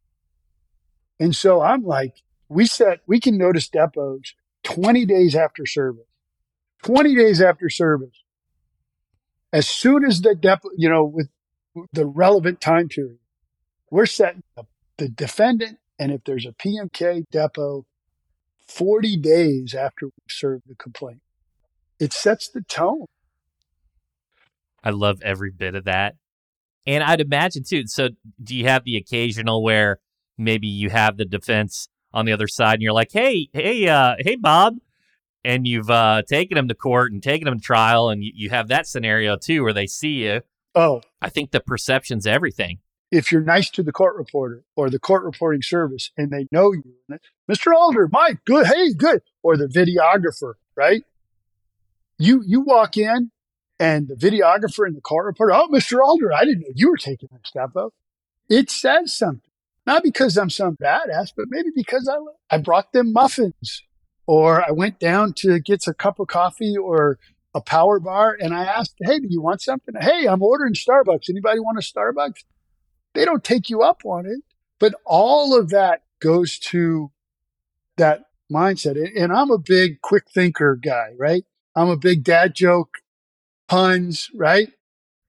And 1.18 1.34
so 1.34 1.62
I'm 1.62 1.82
like, 1.82 2.22
we 2.50 2.66
set, 2.66 3.00
we 3.06 3.20
can 3.20 3.38
notice 3.38 3.70
depos 3.70 4.34
20 4.64 5.06
days 5.06 5.34
after 5.34 5.64
service. 5.64 6.04
20 6.82 7.14
days 7.14 7.40
after 7.40 7.70
service. 7.70 8.22
As 9.52 9.66
soon 9.66 10.04
as 10.04 10.20
the 10.20 10.34
depo, 10.34 10.68
you 10.76 10.90
know, 10.90 11.04
with 11.04 11.30
the 11.92 12.06
relevant 12.06 12.60
time 12.60 12.88
period. 12.88 13.18
We're 13.90 14.06
setting 14.06 14.42
the, 14.56 14.64
the 14.98 15.08
defendant, 15.08 15.78
and 15.98 16.12
if 16.12 16.24
there's 16.24 16.46
a 16.46 16.52
PMK 16.52 17.24
depo, 17.32 17.84
40 18.66 19.16
days 19.18 19.74
after 19.74 20.06
we 20.06 20.12
serve 20.28 20.62
the 20.66 20.74
complaint. 20.74 21.20
It 21.98 22.12
sets 22.12 22.48
the 22.48 22.62
tone. 22.62 23.06
I 24.82 24.90
love 24.90 25.20
every 25.22 25.50
bit 25.50 25.74
of 25.74 25.84
that. 25.84 26.16
And 26.86 27.02
I'd 27.02 27.20
imagine 27.20 27.64
too. 27.68 27.82
So, 27.86 28.10
do 28.42 28.54
you 28.54 28.66
have 28.66 28.84
the 28.84 28.96
occasional 28.96 29.62
where 29.62 29.98
maybe 30.38 30.68
you 30.68 30.90
have 30.90 31.16
the 31.16 31.24
defense 31.24 31.88
on 32.12 32.26
the 32.26 32.32
other 32.32 32.46
side 32.46 32.74
and 32.74 32.82
you're 32.82 32.92
like, 32.92 33.10
hey, 33.12 33.48
hey, 33.52 33.88
uh, 33.88 34.14
hey, 34.20 34.36
Bob, 34.36 34.76
and 35.44 35.66
you've 35.66 35.90
uh, 35.90 36.22
taken 36.28 36.56
him 36.56 36.68
to 36.68 36.74
court 36.74 37.12
and 37.12 37.22
taken 37.22 37.48
him 37.48 37.58
to 37.58 37.64
trial, 37.64 38.08
and 38.08 38.22
you, 38.22 38.30
you 38.34 38.50
have 38.50 38.68
that 38.68 38.86
scenario 38.86 39.36
too 39.36 39.62
where 39.64 39.72
they 39.72 39.86
see 39.86 40.24
you 40.24 40.42
Oh, 40.76 41.00
I 41.22 41.30
think 41.30 41.50
the 41.50 41.60
perception's 41.60 42.26
everything. 42.26 42.80
If 43.10 43.32
you're 43.32 43.40
nice 43.40 43.70
to 43.70 43.82
the 43.82 43.92
court 43.92 44.16
reporter 44.16 44.62
or 44.76 44.90
the 44.90 44.98
court 44.98 45.24
reporting 45.24 45.62
service 45.62 46.10
and 46.18 46.30
they 46.30 46.46
know 46.52 46.72
you, 46.72 47.18
Mr. 47.50 47.72
Alder, 47.74 48.08
Mike, 48.12 48.44
good, 48.44 48.66
hey, 48.66 48.92
good, 48.92 49.22
or 49.42 49.56
the 49.56 49.68
videographer, 49.68 50.54
right? 50.76 51.02
You 52.18 52.42
you 52.46 52.60
walk 52.60 52.96
in 52.96 53.30
and 53.78 54.08
the 54.08 54.14
videographer 54.14 54.86
and 54.86 54.96
the 54.96 55.00
court 55.00 55.26
reporter, 55.26 55.54
oh, 55.54 55.68
Mr. 55.68 55.98
Alder, 56.02 56.32
I 56.32 56.44
didn't 56.44 56.60
know 56.60 56.72
you 56.74 56.90
were 56.90 56.96
taking 56.96 57.28
up. 57.76 57.94
It 58.48 58.70
says 58.70 59.14
something. 59.16 59.42
Not 59.86 60.02
because 60.02 60.36
I'm 60.36 60.50
some 60.50 60.76
badass, 60.76 61.32
but 61.36 61.46
maybe 61.48 61.68
because 61.74 62.08
I 62.08 62.54
I 62.54 62.58
brought 62.58 62.92
them 62.92 63.12
muffins 63.12 63.82
or 64.26 64.64
I 64.66 64.72
went 64.72 64.98
down 64.98 65.32
to 65.38 65.60
get 65.60 65.86
a 65.86 65.94
cup 65.94 66.18
of 66.18 66.28
coffee 66.28 66.76
or 66.76 67.18
a 67.54 67.60
power 67.60 68.00
bar 68.00 68.36
and 68.38 68.54
I 68.54 68.64
asked, 68.64 68.94
Hey, 69.00 69.18
do 69.18 69.28
you 69.28 69.40
want 69.40 69.62
something? 69.62 69.94
Hey, 70.00 70.26
I'm 70.26 70.42
ordering 70.42 70.74
Starbucks. 70.74 71.30
Anybody 71.30 71.60
want 71.60 71.78
a 71.78 71.82
Starbucks? 71.82 72.44
They 73.14 73.24
don't 73.24 73.44
take 73.44 73.70
you 73.70 73.82
up 73.82 74.02
on 74.04 74.26
it. 74.26 74.40
But 74.78 74.94
all 75.04 75.58
of 75.58 75.70
that 75.70 76.02
goes 76.20 76.58
to 76.58 77.10
that 77.96 78.24
mindset. 78.52 78.96
And 79.16 79.32
I'm 79.32 79.50
a 79.50 79.58
big 79.58 80.02
quick 80.02 80.24
thinker 80.32 80.76
guy, 80.76 81.12
right? 81.18 81.44
I'm 81.76 81.88
a 81.88 81.96
big 81.96 82.24
dad 82.24 82.54
joke, 82.54 82.98
puns, 83.68 84.30
right? 84.34 84.72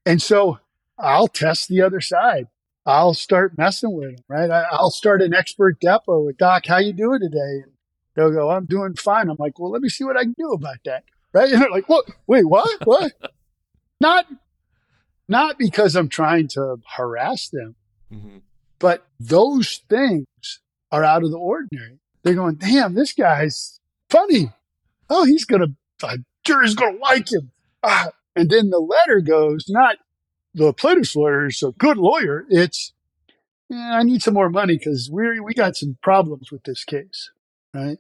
And 0.06 0.22
so 0.22 0.60
I'll 0.98 1.28
test 1.28 1.68
the 1.68 1.82
other 1.82 2.02
side. 2.02 2.48
I'll 2.86 3.14
start 3.14 3.58
messing 3.58 3.94
with 3.94 4.16
them, 4.16 4.24
right? 4.30 4.50
I'll 4.72 4.90
start 4.90 5.22
an 5.22 5.34
expert 5.34 5.80
depo 5.80 6.26
with 6.26 6.38
Doc. 6.38 6.66
How 6.66 6.78
you 6.78 6.94
doing 6.94 7.20
today? 7.20 7.64
And 7.64 7.74
they'll 8.16 8.32
go, 8.32 8.50
I'm 8.50 8.66
doing 8.66 8.96
fine. 8.96 9.30
I'm 9.30 9.36
like, 9.38 9.60
well, 9.60 9.72
let 9.72 9.82
me 9.82 9.90
see 9.90 10.06
what 10.06 10.18
I 10.18 10.24
can 10.24 10.36
do 10.38 10.54
about 10.54 10.78
that 10.86 11.04
right? 11.34 11.52
And 11.52 11.62
they're 11.62 11.70
like, 11.70 11.90
what? 11.90 12.06
Wait, 12.26 12.46
what? 12.48 12.86
What? 12.86 13.14
not, 14.00 14.26
not 15.28 15.58
because 15.58 15.96
I'm 15.96 16.10
trying 16.10 16.48
to 16.50 16.78
harass 16.96 17.50
them, 17.50 17.76
mm-hmm. 18.12 18.38
but 18.80 19.06
those 19.20 19.82
things 19.90 20.28
are 20.92 21.04
out 21.04 21.24
of 21.24 21.32
the 21.32 21.38
ordinary. 21.38 22.00
They're 22.24 22.34
going, 22.34 22.56
damn, 22.56 22.94
this 22.94 23.14
guy's 23.14 23.80
funny. 24.10 24.52
Oh, 25.10 25.24
he's 25.26 25.46
going 25.46 25.62
to, 25.62 26.08
a 26.08 26.18
jury's 26.48 26.76
going 26.76 26.96
to 26.96 27.02
like 27.02 27.32
him. 27.32 27.52
Ah. 27.84 28.10
And 28.36 28.50
then 28.50 28.70
the 28.70 28.80
letter 28.80 29.20
goes, 29.20 29.66
not 29.68 29.98
the 30.54 30.74
plaintiff's 30.74 31.16
lawyer 31.16 31.48
is 31.48 31.62
a 31.64 31.72
good 31.72 31.98
lawyer. 31.98 32.46
It's, 32.50 32.94
I 33.72 34.04
need 34.04 34.22
some 34.22 34.34
more 34.34 34.50
money 34.50 34.78
because 34.78 35.10
we 35.12 35.40
we 35.40 35.54
got 35.54 35.76
some 35.76 35.98
problems 36.02 36.52
with 36.52 36.64
this 36.64 36.84
case, 36.84 37.32
right? 37.74 37.98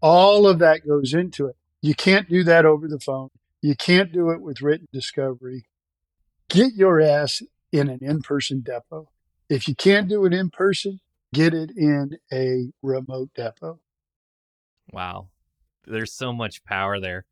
All 0.00 0.46
of 0.46 0.58
that 0.60 0.86
goes 0.86 1.12
into 1.12 1.46
it. 1.46 1.56
You 1.82 1.94
can't 1.94 2.28
do 2.28 2.44
that 2.44 2.64
over 2.64 2.86
the 2.86 3.00
phone. 3.00 3.30
You 3.60 3.74
can't 3.74 4.12
do 4.12 4.30
it 4.30 4.40
with 4.40 4.62
written 4.62 4.86
discovery. 4.92 5.66
Get 6.48 6.74
your 6.74 7.00
ass 7.00 7.42
in 7.72 7.88
an 7.88 7.98
in-person 8.00 8.62
depo. 8.62 9.06
If 9.48 9.66
you 9.66 9.74
can't 9.74 10.08
do 10.08 10.24
it 10.24 10.32
in 10.32 10.50
person, 10.50 11.00
get 11.32 11.52
it 11.54 11.70
in 11.76 12.18
a 12.32 12.72
remote 12.82 13.30
depo. 13.36 13.78
Wow. 14.92 15.28
There's 15.84 16.12
so 16.12 16.32
much 16.32 16.64
power 16.64 17.00
there. 17.00 17.24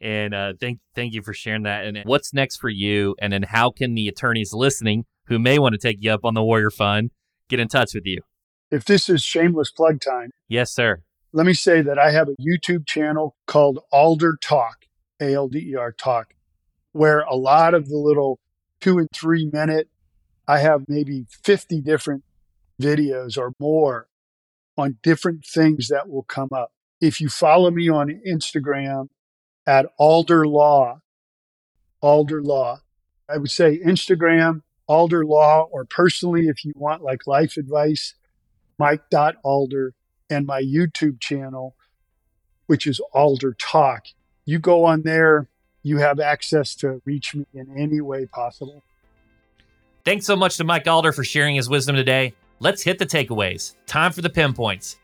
And 0.00 0.34
uh, 0.34 0.52
thank 0.58 0.80
thank 0.94 1.12
you 1.12 1.22
for 1.22 1.34
sharing 1.34 1.64
that. 1.64 1.84
And 1.84 1.98
what's 2.04 2.32
next 2.32 2.56
for 2.56 2.68
you? 2.68 3.14
And 3.20 3.32
then 3.32 3.42
how 3.42 3.70
can 3.70 3.94
the 3.94 4.08
attorneys 4.08 4.52
listening 4.52 5.04
who 5.26 5.38
may 5.38 5.58
want 5.58 5.74
to 5.74 5.78
take 5.78 5.98
you 6.00 6.10
up 6.10 6.24
on 6.24 6.34
the 6.34 6.42
Warrior 6.42 6.70
Fund 6.70 7.10
get 7.48 7.60
in 7.60 7.68
touch 7.68 7.94
with 7.94 8.06
you? 8.06 8.22
If 8.70 8.84
this 8.84 9.08
is 9.08 9.22
shameless 9.22 9.70
plug 9.70 10.00
time, 10.00 10.30
yes, 10.48 10.72
sir. 10.72 11.02
Let 11.32 11.46
me 11.46 11.52
say 11.52 11.82
that 11.82 11.98
I 11.98 12.10
have 12.12 12.28
a 12.28 12.36
YouTube 12.40 12.86
channel 12.86 13.36
called 13.46 13.80
Alder 13.92 14.38
Talk, 14.40 14.86
A 15.20 15.34
L 15.34 15.48
D 15.48 15.58
E 15.72 15.74
R 15.76 15.92
Talk, 15.92 16.34
where 16.92 17.20
a 17.20 17.36
lot 17.36 17.74
of 17.74 17.88
the 17.88 17.98
little 17.98 18.38
two 18.80 18.98
and 18.98 19.08
three 19.14 19.48
minute, 19.52 19.88
I 20.48 20.58
have 20.58 20.82
maybe 20.88 21.26
50 21.44 21.82
different 21.82 22.24
videos 22.80 23.36
or 23.36 23.52
more 23.60 24.08
on 24.76 24.98
different 25.02 25.44
things 25.44 25.88
that 25.88 26.08
will 26.08 26.22
come 26.22 26.48
up. 26.54 26.72
If 27.00 27.20
you 27.20 27.28
follow 27.28 27.70
me 27.70 27.88
on 27.88 28.20
Instagram 28.26 29.08
at 29.66 29.86
Alder 29.98 30.46
Law, 30.46 31.00
Alder 32.00 32.42
Law, 32.42 32.80
I 33.28 33.38
would 33.38 33.50
say 33.50 33.78
Instagram, 33.78 34.62
Alder 34.88 35.24
Law, 35.24 35.68
or 35.70 35.84
personally, 35.84 36.48
if 36.48 36.64
you 36.64 36.72
want 36.74 37.02
like 37.02 37.26
life 37.26 37.56
advice, 37.56 38.14
Mike.alder, 38.78 39.94
and 40.28 40.46
my 40.46 40.62
YouTube 40.62 41.20
channel, 41.20 41.76
which 42.66 42.86
is 42.86 43.00
Alder 43.12 43.54
Talk. 43.54 44.06
You 44.44 44.58
go 44.58 44.84
on 44.84 45.02
there, 45.02 45.48
you 45.82 45.98
have 45.98 46.18
access 46.18 46.74
to 46.76 47.02
reach 47.04 47.34
me 47.34 47.46
in 47.54 47.76
any 47.76 48.00
way 48.00 48.26
possible. 48.26 48.82
Thanks 50.04 50.26
so 50.26 50.34
much 50.34 50.56
to 50.56 50.64
Mike 50.64 50.88
Alder 50.88 51.12
for 51.12 51.24
sharing 51.24 51.54
his 51.54 51.68
wisdom 51.68 51.94
today. 51.94 52.34
Let's 52.58 52.82
hit 52.82 52.98
the 52.98 53.06
takeaways. 53.06 53.74
Time 53.86 54.12
for 54.12 54.22
the 54.22 54.30
pinpoints. 54.30 54.96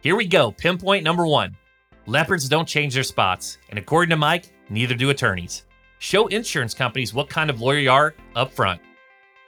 Here 0.00 0.16
we 0.16 0.26
go. 0.26 0.52
Pinpoint 0.52 1.04
number 1.04 1.26
one 1.26 1.56
Leopards 2.06 2.50
don't 2.50 2.68
change 2.68 2.92
their 2.92 3.02
spots. 3.02 3.56
And 3.70 3.78
according 3.78 4.10
to 4.10 4.16
Mike, 4.16 4.50
neither 4.68 4.94
do 4.94 5.08
attorneys. 5.08 5.64
Show 5.98 6.26
insurance 6.26 6.74
companies 6.74 7.14
what 7.14 7.30
kind 7.30 7.48
of 7.48 7.62
lawyer 7.62 7.78
you 7.78 7.90
are 7.90 8.14
up 8.36 8.52
front. 8.52 8.80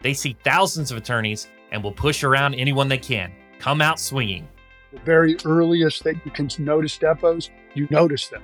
They 0.01 0.15
see 0.15 0.37
thousands 0.43 0.91
of 0.91 0.97
attorneys 0.97 1.49
and 1.71 1.83
will 1.83 1.93
push 1.93 2.25
around 2.25 2.55
anyone 2.55 2.89
they 2.89 2.97
can. 2.97 3.33
Come 3.59 3.83
out 3.83 4.01
swinging. 4.01 4.49
The 4.93 5.01
very 5.01 5.37
earliest 5.45 6.03
that 6.05 6.17
you 6.25 6.31
can 6.31 6.49
notice 6.59 6.97
depos, 6.97 7.51
you 7.75 7.87
notice 7.91 8.29
them. 8.29 8.43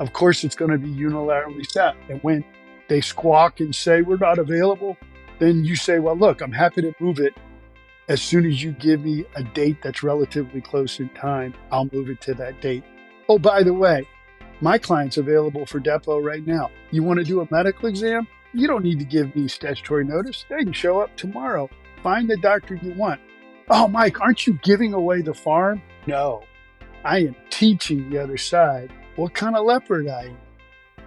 Of 0.00 0.12
course, 0.12 0.42
it's 0.42 0.56
going 0.56 0.72
to 0.72 0.78
be 0.78 0.88
unilaterally 0.88 1.64
set. 1.70 1.94
And 2.08 2.20
when 2.22 2.44
they 2.88 3.00
squawk 3.00 3.60
and 3.60 3.72
say, 3.72 4.02
we're 4.02 4.16
not 4.16 4.38
available, 4.38 4.96
then 5.38 5.64
you 5.64 5.76
say, 5.76 6.00
well, 6.00 6.16
look, 6.16 6.40
I'm 6.40 6.50
happy 6.50 6.82
to 6.82 6.94
move 6.98 7.20
it. 7.20 7.34
As 8.08 8.20
soon 8.20 8.46
as 8.46 8.64
you 8.64 8.72
give 8.72 9.02
me 9.02 9.24
a 9.36 9.44
date 9.44 9.76
that's 9.80 10.02
relatively 10.02 10.60
close 10.60 10.98
in 10.98 11.08
time, 11.10 11.54
I'll 11.70 11.88
move 11.92 12.10
it 12.10 12.20
to 12.22 12.34
that 12.34 12.60
date. 12.60 12.82
Oh, 13.28 13.38
by 13.38 13.62
the 13.62 13.74
way, 13.74 14.06
my 14.60 14.78
client's 14.78 15.16
available 15.16 15.66
for 15.66 15.80
depo 15.80 16.22
right 16.22 16.46
now. 16.46 16.70
You 16.90 17.02
want 17.02 17.18
to 17.18 17.24
do 17.24 17.40
a 17.40 17.48
medical 17.50 17.88
exam? 17.88 18.26
You 18.52 18.66
don't 18.66 18.84
need 18.84 18.98
to 18.98 19.04
give 19.04 19.34
me 19.34 19.48
statutory 19.48 20.04
notice. 20.04 20.44
They 20.48 20.62
can 20.62 20.72
show 20.72 21.00
up 21.00 21.16
tomorrow. 21.16 21.70
Find 22.02 22.28
the 22.28 22.36
doctor 22.36 22.74
you 22.74 22.92
want. 22.94 23.20
Oh, 23.70 23.88
Mike, 23.88 24.20
aren't 24.20 24.46
you 24.46 24.58
giving 24.62 24.92
away 24.92 25.22
the 25.22 25.32
farm? 25.32 25.80
No, 26.06 26.42
I 27.04 27.18
am 27.20 27.36
teaching 27.48 28.10
the 28.10 28.18
other 28.22 28.36
side 28.36 28.92
what 29.16 29.34
kind 29.34 29.56
of 29.56 29.64
leopard 29.64 30.08
I 30.08 30.24
am. 30.24 30.36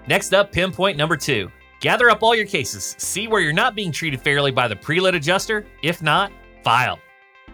Next 0.08 0.34
up, 0.34 0.52
pinpoint 0.52 0.98
number 0.98 1.18
two. 1.18 1.52
Gather 1.82 2.10
up 2.10 2.24
all 2.24 2.34
your 2.34 2.46
cases, 2.46 2.96
see 2.98 3.28
where 3.28 3.42
you're 3.42 3.54
not 3.54 3.76
being 3.76 3.92
treated 3.92 4.22
fairly 4.22 4.52
by 4.52 4.68
the 4.68 4.76
pre 4.76 5.00
lit 5.00 5.16
adjuster. 5.16 5.66
If 5.84 6.02
not, 6.02 6.32
file. 6.64 7.00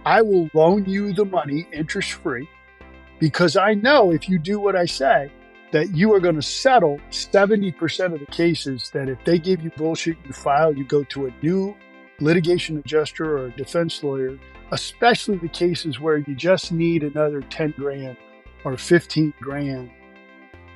I 0.05 0.21
will 0.21 0.49
loan 0.53 0.85
you 0.85 1.13
the 1.13 1.25
money 1.25 1.67
interest 1.73 2.13
free 2.13 2.47
because 3.21 3.55
I 3.55 3.75
know 3.75 4.11
if 4.11 4.27
you 4.27 4.39
do 4.39 4.59
what 4.59 4.75
I 4.75 4.85
say, 4.85 5.31
that 5.71 5.95
you 5.95 6.13
are 6.13 6.19
going 6.19 6.35
to 6.35 6.41
settle 6.41 6.99
70% 7.11 8.13
of 8.13 8.19
the 8.19 8.25
cases 8.25 8.89
that 8.93 9.07
if 9.07 9.23
they 9.23 9.37
give 9.37 9.63
you 9.63 9.69
bullshit, 9.77 10.17
you 10.25 10.33
file, 10.33 10.75
you 10.75 10.83
go 10.83 11.03
to 11.05 11.27
a 11.27 11.31
new 11.43 11.77
litigation 12.19 12.77
adjuster 12.77 13.37
or 13.37 13.45
a 13.45 13.51
defense 13.51 14.03
lawyer, 14.03 14.37
especially 14.71 15.37
the 15.37 15.47
cases 15.47 15.99
where 15.99 16.17
you 16.17 16.35
just 16.35 16.71
need 16.71 17.03
another 17.03 17.41
10 17.41 17.75
grand 17.77 18.17
or 18.65 18.75
15 18.75 19.33
grand. 19.39 19.91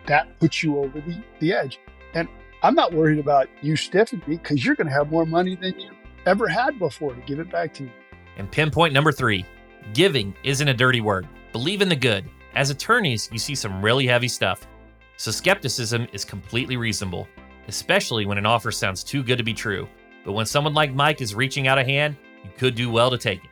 That 0.05 0.39
puts 0.39 0.61
you 0.61 0.77
over 0.77 1.01
the, 1.01 1.21
the 1.39 1.51
edge. 1.51 1.79
And 2.13 2.29
I'm 2.61 2.75
not 2.75 2.93
worried 2.93 3.19
about 3.19 3.49
you 3.63 3.73
stiffing 3.73 4.25
me 4.27 4.37
because 4.37 4.63
you're 4.63 4.75
going 4.75 4.87
to 4.87 4.93
have 4.93 5.09
more 5.09 5.25
money 5.25 5.55
than 5.55 5.77
you 5.79 5.89
ever 6.27 6.47
had 6.47 6.77
before 6.77 7.13
to 7.13 7.21
give 7.21 7.39
it 7.39 7.51
back 7.51 7.73
to 7.73 7.83
me. 7.83 7.91
And 8.37 8.49
pinpoint 8.49 8.93
number 8.93 9.11
three 9.11 9.45
giving 9.93 10.35
isn't 10.43 10.67
a 10.67 10.73
dirty 10.73 11.01
word. 11.01 11.27
Believe 11.55 11.81
in 11.81 11.87
the 11.87 11.95
good. 11.95 12.25
As 12.53 12.69
attorneys, 12.69 13.29
you 13.31 13.39
see 13.39 13.55
some 13.55 13.81
really 13.81 14.05
heavy 14.05 14.27
stuff. 14.27 14.67
So 15.15 15.31
skepticism 15.31 16.05
is 16.11 16.25
completely 16.25 16.75
reasonable, 16.75 17.29
especially 17.69 18.25
when 18.25 18.37
an 18.37 18.45
offer 18.45 18.73
sounds 18.73 19.05
too 19.05 19.23
good 19.23 19.37
to 19.37 19.43
be 19.45 19.53
true. 19.53 19.87
But 20.25 20.33
when 20.33 20.45
someone 20.45 20.73
like 20.73 20.93
Mike 20.93 21.21
is 21.21 21.33
reaching 21.33 21.69
out 21.69 21.77
a 21.77 21.83
hand, 21.85 22.17
you 22.43 22.49
could 22.57 22.75
do 22.75 22.89
well 22.89 23.09
to 23.09 23.17
take 23.17 23.41
it. 23.41 23.49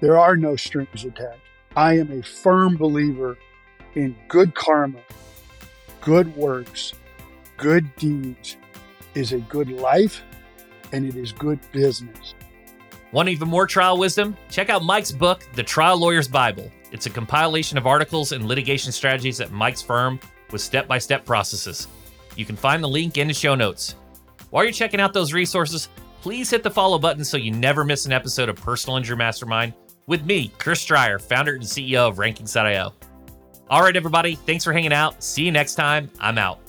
There 0.00 0.16
are 0.16 0.36
no 0.36 0.54
strings 0.54 1.04
attached. 1.04 1.40
I 1.74 1.98
am 1.98 2.12
a 2.12 2.22
firm 2.22 2.76
believer 2.76 3.36
in 3.96 4.14
good 4.28 4.54
karma, 4.54 5.00
good 6.00 6.32
works, 6.36 6.92
good 7.56 7.96
deeds 7.96 8.58
is 9.16 9.32
a 9.32 9.38
good 9.38 9.70
life 9.70 10.22
and 10.92 11.04
it 11.04 11.16
is 11.16 11.32
good 11.32 11.58
business. 11.72 12.34
Want 13.10 13.28
even 13.28 13.48
more 13.48 13.66
trial 13.66 13.98
wisdom? 13.98 14.36
Check 14.50 14.70
out 14.70 14.84
Mike's 14.84 15.10
book, 15.10 15.42
The 15.54 15.64
Trial 15.64 15.98
Lawyer's 15.98 16.28
Bible. 16.28 16.70
It's 16.92 17.06
a 17.06 17.10
compilation 17.10 17.78
of 17.78 17.86
articles 17.86 18.32
and 18.32 18.46
litigation 18.46 18.92
strategies 18.92 19.40
at 19.40 19.52
Mike's 19.52 19.82
firm 19.82 20.20
with 20.50 20.60
step 20.60 20.88
by 20.88 20.98
step 20.98 21.24
processes. 21.24 21.88
You 22.36 22.44
can 22.44 22.56
find 22.56 22.82
the 22.82 22.88
link 22.88 23.18
in 23.18 23.28
the 23.28 23.34
show 23.34 23.54
notes. 23.54 23.96
While 24.50 24.64
you're 24.64 24.72
checking 24.72 25.00
out 25.00 25.12
those 25.12 25.32
resources, 25.32 25.88
please 26.22 26.50
hit 26.50 26.62
the 26.62 26.70
follow 26.70 26.98
button 26.98 27.24
so 27.24 27.36
you 27.36 27.50
never 27.52 27.84
miss 27.84 28.06
an 28.06 28.12
episode 28.12 28.48
of 28.48 28.56
Personal 28.56 28.96
Injury 28.96 29.16
Mastermind 29.16 29.74
with 30.06 30.24
me, 30.24 30.48
Chris 30.58 30.84
Dreyer, 30.84 31.18
founder 31.18 31.54
and 31.54 31.62
CEO 31.62 32.08
of 32.08 32.16
Rankings.io. 32.16 32.92
All 33.68 33.82
right, 33.82 33.96
everybody, 33.96 34.34
thanks 34.34 34.64
for 34.64 34.72
hanging 34.72 34.92
out. 34.92 35.22
See 35.22 35.44
you 35.44 35.52
next 35.52 35.76
time. 35.76 36.10
I'm 36.18 36.38
out. 36.38 36.59